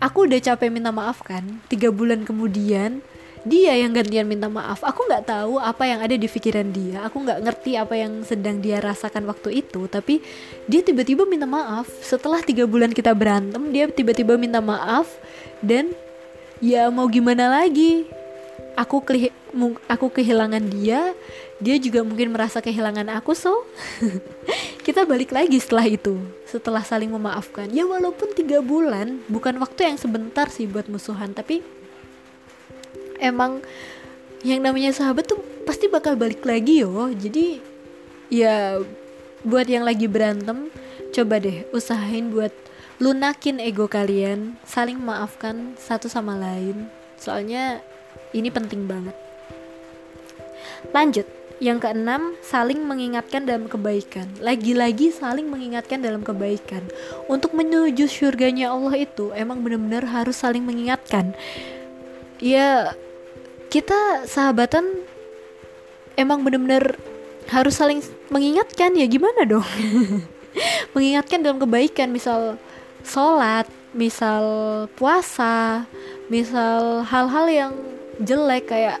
aku 0.00 0.24
udah 0.26 0.40
capek 0.40 0.72
minta 0.72 0.90
maaf 0.90 1.20
kan 1.20 1.60
tiga 1.68 1.92
bulan 1.92 2.24
kemudian 2.24 3.04
dia 3.40 3.72
yang 3.72 3.96
gantian 3.96 4.28
minta 4.28 4.52
maaf. 4.52 4.84
Aku 4.84 5.08
nggak 5.08 5.24
tahu 5.24 5.56
apa 5.56 5.88
yang 5.88 6.00
ada 6.04 6.12
di 6.12 6.28
pikiran 6.28 6.68
dia. 6.68 7.08
Aku 7.08 7.24
nggak 7.24 7.40
ngerti 7.40 7.72
apa 7.80 7.96
yang 7.96 8.20
sedang 8.20 8.60
dia 8.60 8.84
rasakan 8.84 9.24
waktu 9.24 9.64
itu. 9.64 9.88
Tapi 9.88 10.20
dia 10.68 10.84
tiba-tiba 10.84 11.24
minta 11.24 11.48
maaf. 11.48 11.88
Setelah 12.04 12.44
tiga 12.44 12.68
bulan 12.68 12.92
kita 12.92 13.16
berantem 13.16 13.72
dia 13.72 13.88
tiba-tiba 13.88 14.36
minta 14.36 14.60
maaf. 14.60 15.08
Dan 15.64 15.96
ya 16.60 16.92
mau 16.92 17.08
gimana 17.08 17.48
lagi? 17.48 18.04
Aku 18.76 19.00
aku 19.88 20.06
kehilangan 20.12 20.64
dia. 20.68 21.16
Dia 21.60 21.76
juga 21.80 22.04
mungkin 22.04 22.36
merasa 22.36 22.60
kehilangan 22.60 23.08
aku 23.16 23.32
so. 23.32 23.64
Kita 24.84 25.04
balik 25.08 25.32
lagi 25.32 25.56
setelah 25.60 25.88
itu. 25.88 26.20
Setelah 26.44 26.84
saling 26.84 27.08
memaafkan. 27.08 27.72
Ya 27.72 27.88
walaupun 27.88 28.36
tiga 28.36 28.60
bulan 28.60 29.24
bukan 29.32 29.56
waktu 29.60 29.92
yang 29.92 29.96
sebentar 29.96 30.48
sih 30.52 30.68
buat 30.68 30.88
musuhan. 30.92 31.32
Tapi 31.32 31.79
emang 33.20 33.60
yang 34.40 34.64
namanya 34.64 34.90
sahabat 34.90 35.28
tuh 35.28 35.38
pasti 35.68 35.86
bakal 35.86 36.16
balik 36.16 36.42
lagi 36.42 36.80
yo 36.80 37.12
jadi 37.12 37.60
ya 38.32 38.80
buat 39.44 39.68
yang 39.68 39.84
lagi 39.84 40.08
berantem 40.08 40.72
coba 41.12 41.38
deh 41.38 41.68
usahain 41.76 42.32
buat 42.32 42.52
lunakin 43.00 43.60
ego 43.60 43.84
kalian 43.86 44.56
saling 44.64 44.96
maafkan 44.96 45.76
satu 45.76 46.08
sama 46.08 46.36
lain 46.36 46.88
soalnya 47.20 47.84
ini 48.30 48.48
penting 48.50 48.86
banget. 48.86 49.16
Lanjut, 50.94 51.26
yang 51.58 51.82
keenam, 51.82 52.38
saling 52.40 52.80
mengingatkan 52.86 53.44
dalam 53.44 53.66
kebaikan. 53.66 54.26
Lagi-lagi 54.38 55.10
saling 55.10 55.50
mengingatkan 55.50 56.00
dalam 56.00 56.22
kebaikan. 56.22 56.86
Untuk 57.26 57.52
menuju 57.52 58.06
surganya 58.06 58.72
Allah 58.72 59.04
itu 59.04 59.34
emang 59.34 59.60
benar-benar 59.60 60.06
harus 60.08 60.40
saling 60.40 60.64
mengingatkan. 60.64 61.34
Ya, 62.40 62.96
kita 63.70 64.26
sahabatan 64.26 64.82
emang 66.18 66.42
benar-benar 66.42 66.98
harus 67.48 67.78
saling 67.78 68.02
mengingatkan 68.28 68.92
ya 68.98 69.06
gimana 69.06 69.46
dong? 69.46 69.64
mengingatkan 70.94 71.46
dalam 71.46 71.62
kebaikan, 71.62 72.10
misal 72.10 72.58
sholat, 73.06 73.70
misal 73.94 74.42
puasa, 74.98 75.86
misal 76.26 77.06
hal-hal 77.06 77.46
yang 77.46 77.72
jelek 78.20 78.68
kayak 78.70 78.98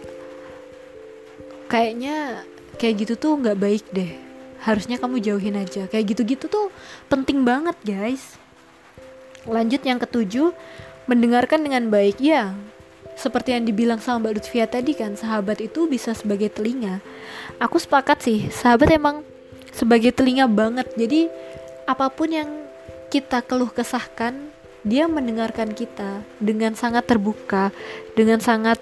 kayaknya 1.66 2.46
kayak 2.78 3.06
gitu 3.06 3.14
tuh 3.18 3.38
nggak 3.42 3.58
baik 3.58 3.84
deh. 3.90 4.14
Harusnya 4.60 5.00
kamu 5.00 5.18
jauhin 5.24 5.56
aja. 5.58 5.90
Kayak 5.90 6.14
gitu-gitu 6.14 6.46
tuh 6.46 6.70
penting 7.10 7.42
banget 7.42 7.74
guys. 7.82 8.38
Lanjut 9.48 9.80
yang 9.82 9.98
ketujuh 9.98 10.52
mendengarkan 11.08 11.64
dengan 11.64 11.88
baik. 11.88 12.20
Ya 12.20 12.54
seperti 13.20 13.52
yang 13.52 13.68
dibilang 13.68 14.00
sama 14.00 14.24
Mbak 14.24 14.32
Lutfia 14.40 14.64
tadi 14.64 14.96
kan 14.96 15.12
sahabat 15.12 15.60
itu 15.60 15.84
bisa 15.84 16.16
sebagai 16.16 16.48
telinga. 16.48 17.04
Aku 17.60 17.76
sepakat 17.76 18.24
sih 18.24 18.48
sahabat 18.48 18.96
emang 18.96 19.20
sebagai 19.76 20.16
telinga 20.16 20.48
banget. 20.48 20.88
Jadi 20.96 21.28
apa 21.84 22.08
pun 22.08 22.32
yang 22.32 22.48
kita 23.12 23.44
keluh 23.44 23.68
kesahkan 23.68 24.32
dia 24.80 25.04
mendengarkan 25.04 25.76
kita 25.76 26.24
dengan 26.40 26.72
sangat 26.72 27.04
terbuka 27.04 27.68
dengan 28.16 28.40
sangat 28.40 28.80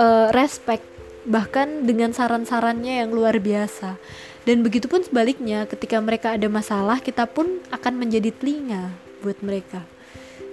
uh, 0.00 0.32
respect 0.32 0.88
bahkan 1.28 1.84
dengan 1.84 2.16
saran-sarannya 2.16 3.04
yang 3.04 3.12
luar 3.12 3.36
biasa. 3.36 4.00
Dan 4.48 4.64
begitupun 4.64 5.04
sebaliknya 5.04 5.68
ketika 5.68 6.00
mereka 6.00 6.32
ada 6.32 6.48
masalah 6.48 7.04
kita 7.04 7.28
pun 7.28 7.60
akan 7.68 8.00
menjadi 8.00 8.32
telinga 8.32 8.96
buat 9.20 9.36
mereka. 9.44 9.84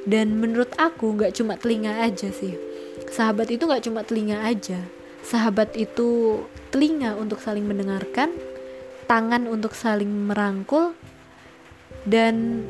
Dan 0.03 0.35
menurut 0.35 0.75
aku 0.75 1.15
nggak 1.15 1.31
cuma 1.39 1.55
telinga 1.55 2.03
aja 2.03 2.27
sih 2.27 2.74
sahabat 3.11 3.51
itu 3.53 3.63
nggak 3.65 3.83
cuma 3.85 4.01
telinga 4.05 4.43
aja. 4.45 4.79
Sahabat 5.25 5.73
itu 5.73 6.41
telinga 6.69 7.17
untuk 7.17 7.41
saling 7.41 7.65
mendengarkan 7.65 8.29
tangan 9.05 9.45
untuk 9.49 9.73
saling 9.77 10.09
merangkul 10.29 10.93
dan 12.05 12.65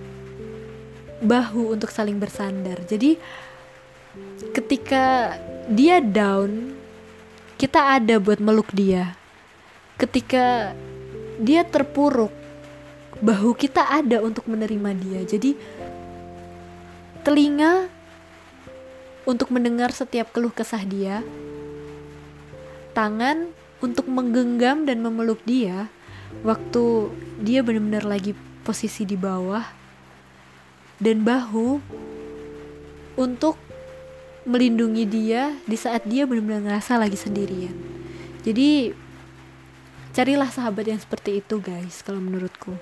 bahu 1.23 1.75
untuk 1.75 1.91
saling 1.91 2.19
bersandar. 2.19 2.79
Jadi 2.87 3.19
ketika 4.55 5.35
dia 5.67 5.99
down 5.99 6.75
kita 7.55 7.99
ada 7.99 8.19
buat 8.19 8.39
meluk 8.39 8.71
dia. 8.75 9.15
Ketika 9.95 10.75
dia 11.39 11.63
terpuruk 11.63 12.31
bahu 13.23 13.55
kita 13.55 13.83
ada 13.95 14.19
untuk 14.19 14.47
menerima 14.47 14.91
dia. 14.99 15.19
Jadi 15.23 15.55
telinga 17.23 17.87
untuk 19.25 19.49
mendengar 19.51 19.89
setiap 19.91 20.31
keluh 20.31 20.53
kesah 20.53 20.81
dia 20.85 21.25
tangan 22.95 23.51
untuk 23.83 24.07
menggenggam 24.07 24.87
dan 24.87 25.03
memeluk 25.03 25.43
dia 25.43 25.91
waktu 26.41 27.11
dia 27.43 27.59
benar-benar 27.61 28.07
lagi 28.07 28.31
posisi 28.63 29.03
di 29.03 29.19
bawah 29.19 29.65
dan 30.97 31.21
bahu 31.21 31.83
untuk 33.19 33.59
melindungi 34.45 35.03
dia 35.09 35.53
di 35.65 35.75
saat 35.75 36.05
dia 36.05 36.29
benar-benar 36.29 36.69
ngerasa 36.69 37.01
lagi 37.01 37.17
sendirian. 37.17 37.73
Jadi 38.45 38.93
carilah 40.13 40.47
sahabat 40.47 40.85
yang 40.85 41.01
seperti 41.01 41.41
itu 41.41 41.57
guys 41.59 42.05
kalau 42.05 42.21
menurutku. 42.21 42.77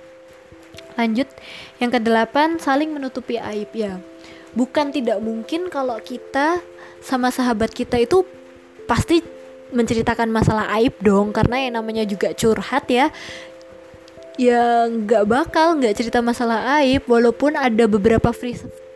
Lanjut, 0.94 1.26
yang 1.82 1.90
kedelapan 1.90 2.62
saling 2.62 2.94
menutupi 2.94 3.42
aib 3.42 3.72
ya. 3.74 3.98
Bukan 4.54 4.94
tidak 4.94 5.18
mungkin 5.20 5.68
kalau 5.74 5.98
kita 6.02 6.62
sama 7.04 7.34
sahabat 7.34 7.74
kita 7.74 8.00
itu 8.00 8.24
pasti 8.86 9.20
menceritakan 9.74 10.30
masalah 10.30 10.70
aib 10.78 10.94
dong 11.02 11.34
karena 11.34 11.66
yang 11.66 11.82
namanya 11.82 12.06
juga 12.06 12.32
curhat 12.38 12.86
ya 12.88 13.10
ya 14.38 14.86
nggak 14.86 15.26
bakal 15.26 15.78
nggak 15.78 15.98
cerita 15.98 16.22
masalah 16.22 16.78
aib 16.82 17.06
walaupun 17.10 17.58
ada 17.58 17.86
beberapa 17.90 18.30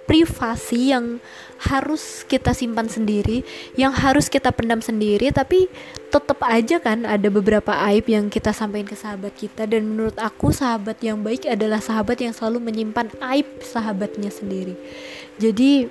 privasi 0.08 0.96
yang 0.96 1.20
harus 1.58 2.24
kita 2.24 2.56
simpan 2.56 2.88
sendiri, 2.88 3.44
yang 3.76 3.92
harus 3.92 4.32
kita 4.32 4.54
pendam 4.56 4.80
sendiri, 4.80 5.34
tapi 5.36 5.68
tetap 6.08 6.40
aja 6.48 6.80
kan 6.80 7.04
ada 7.04 7.28
beberapa 7.28 7.76
aib 7.92 8.08
yang 8.08 8.32
kita 8.32 8.56
sampaikan 8.56 8.88
ke 8.88 8.96
sahabat 8.96 9.34
kita 9.36 9.68
dan 9.68 9.84
menurut 9.84 10.16
aku 10.16 10.56
sahabat 10.56 11.02
yang 11.04 11.20
baik 11.20 11.44
adalah 11.50 11.84
sahabat 11.84 12.24
yang 12.24 12.32
selalu 12.32 12.64
menyimpan 12.64 13.12
aib 13.36 13.46
sahabatnya 13.60 14.32
sendiri. 14.32 14.80
Jadi 15.38 15.86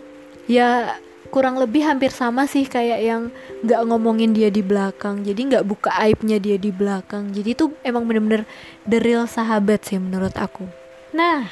ya 0.50 0.98
kurang 1.30 1.58
lebih 1.58 1.82
hampir 1.82 2.14
sama 2.14 2.46
sih 2.46 2.66
kayak 2.66 3.00
yang 3.02 3.22
nggak 3.66 3.82
ngomongin 3.90 4.30
dia 4.30 4.46
di 4.46 4.62
belakang 4.62 5.26
jadi 5.26 5.36
nggak 5.36 5.66
buka 5.66 5.90
aibnya 5.98 6.38
dia 6.38 6.54
di 6.54 6.70
belakang 6.70 7.34
jadi 7.34 7.50
itu 7.50 7.74
emang 7.82 8.06
bener-bener 8.06 8.46
the 8.86 9.02
real 9.02 9.26
sahabat 9.26 9.82
sih 9.82 9.98
menurut 9.98 10.32
aku 10.38 10.70
nah 11.10 11.50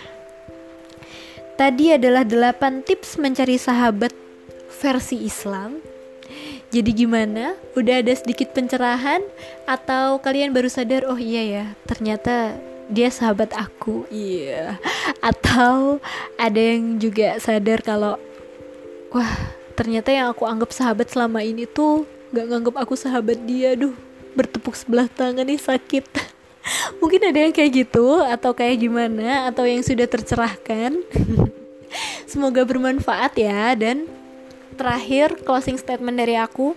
Tadi 1.54 1.94
adalah 1.94 2.26
8 2.26 2.82
tips 2.82 3.14
mencari 3.14 3.54
sahabat 3.54 4.10
versi 4.82 5.22
Islam. 5.22 5.78
Jadi 6.74 6.90
gimana? 6.90 7.54
Udah 7.78 8.02
ada 8.02 8.10
sedikit 8.10 8.50
pencerahan 8.50 9.22
atau 9.62 10.18
kalian 10.18 10.50
baru 10.50 10.66
sadar 10.66 11.06
oh 11.06 11.14
iya 11.14 11.46
ya, 11.46 11.66
ternyata 11.86 12.58
dia 12.90 13.08
sahabat 13.08 13.52
aku. 13.56 14.04
Iya. 14.12 14.78
Atau 15.20 16.02
ada 16.36 16.60
yang 16.60 16.98
juga 17.00 17.36
sadar 17.40 17.80
kalau 17.80 18.20
wah, 19.14 19.34
ternyata 19.78 20.10
yang 20.10 20.30
aku 20.32 20.44
anggap 20.44 20.74
sahabat 20.74 21.08
selama 21.10 21.40
ini 21.44 21.64
tuh 21.68 22.04
gak 22.34 22.46
nganggap 22.50 22.74
aku 22.82 22.94
sahabat 22.96 23.40
dia. 23.46 23.76
Duh, 23.78 23.94
bertepuk 24.34 24.74
sebelah 24.74 25.08
tangan 25.08 25.46
nih 25.46 25.60
sakit. 25.60 26.34
mungkin 27.00 27.20
ada 27.28 27.38
yang 27.44 27.52
kayak 27.52 27.84
gitu 27.84 28.24
atau 28.24 28.56
kayak 28.56 28.80
gimana 28.80 29.48
atau 29.52 29.68
yang 29.68 29.84
sudah 29.84 30.08
tercerahkan 30.08 30.96
semoga 32.30 32.64
bermanfaat 32.64 33.36
ya 33.36 33.76
dan 33.76 34.08
terakhir 34.74 35.38
closing 35.44 35.78
statement 35.78 36.16
dari 36.18 36.34
aku 36.34 36.72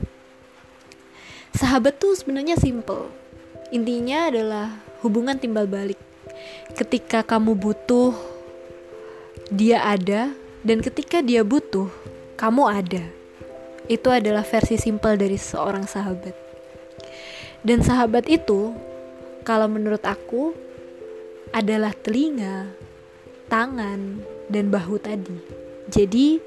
sahabat 1.56 1.98
tuh 1.98 2.14
sebenarnya 2.14 2.60
simple 2.60 3.10
intinya 3.72 4.28
adalah 4.30 4.68
hubungan 5.08 5.40
timbal 5.40 5.66
balik. 5.66 5.98
Ketika 6.76 7.24
kamu 7.24 7.56
butuh 7.56 8.14
dia 9.48 9.80
ada 9.80 10.36
dan 10.68 10.84
ketika 10.84 11.24
dia 11.24 11.42
butuh 11.48 11.88
kamu 12.36 12.64
ada. 12.68 13.04
Itu 13.88 14.12
adalah 14.12 14.44
versi 14.44 14.76
simple 14.76 15.16
dari 15.16 15.40
seorang 15.40 15.88
sahabat. 15.88 16.36
Dan 17.64 17.80
sahabat 17.80 18.28
itu 18.28 18.76
kalau 19.48 19.72
menurut 19.72 20.04
aku 20.04 20.52
adalah 21.56 21.96
telinga, 21.96 22.68
tangan, 23.48 24.20
dan 24.52 24.68
bahu 24.68 25.00
tadi. 25.00 25.40
Jadi, 25.88 26.44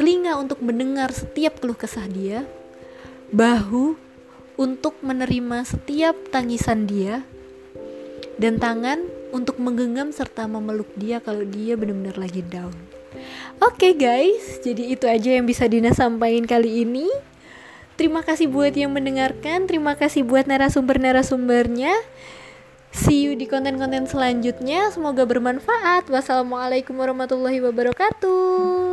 telinga 0.00 0.40
untuk 0.40 0.64
mendengar 0.64 1.12
setiap 1.12 1.60
keluh 1.60 1.76
kesah 1.76 2.08
dia, 2.08 2.48
bahu 3.28 3.96
untuk 4.56 4.96
menerima 5.04 5.68
setiap 5.68 6.16
tangisan 6.32 6.88
dia, 6.88 7.24
dan 8.42 8.58
tangan 8.58 9.06
untuk 9.30 9.62
menggenggam 9.62 10.10
serta 10.10 10.50
memeluk 10.50 10.90
dia 10.98 11.22
kalau 11.22 11.46
dia 11.46 11.78
benar-benar 11.78 12.18
lagi 12.18 12.42
down. 12.42 12.74
Oke 13.62 13.94
okay 13.94 13.94
guys, 13.94 14.58
jadi 14.66 14.98
itu 14.98 15.06
aja 15.06 15.38
yang 15.38 15.46
bisa 15.46 15.70
Dina 15.70 15.94
sampaikan 15.94 16.42
kali 16.42 16.82
ini. 16.82 17.06
Terima 17.94 18.26
kasih 18.26 18.50
buat 18.50 18.74
yang 18.74 18.90
mendengarkan, 18.90 19.70
terima 19.70 19.94
kasih 19.94 20.26
buat 20.26 20.50
narasumber-narasumbernya. 20.50 21.94
See 22.92 23.24
you 23.24 23.38
di 23.38 23.48
konten-konten 23.48 24.04
selanjutnya. 24.04 24.92
Semoga 24.92 25.24
bermanfaat. 25.24 26.12
Wassalamualaikum 26.12 26.92
warahmatullahi 26.92 27.64
wabarakatuh. 27.64 28.92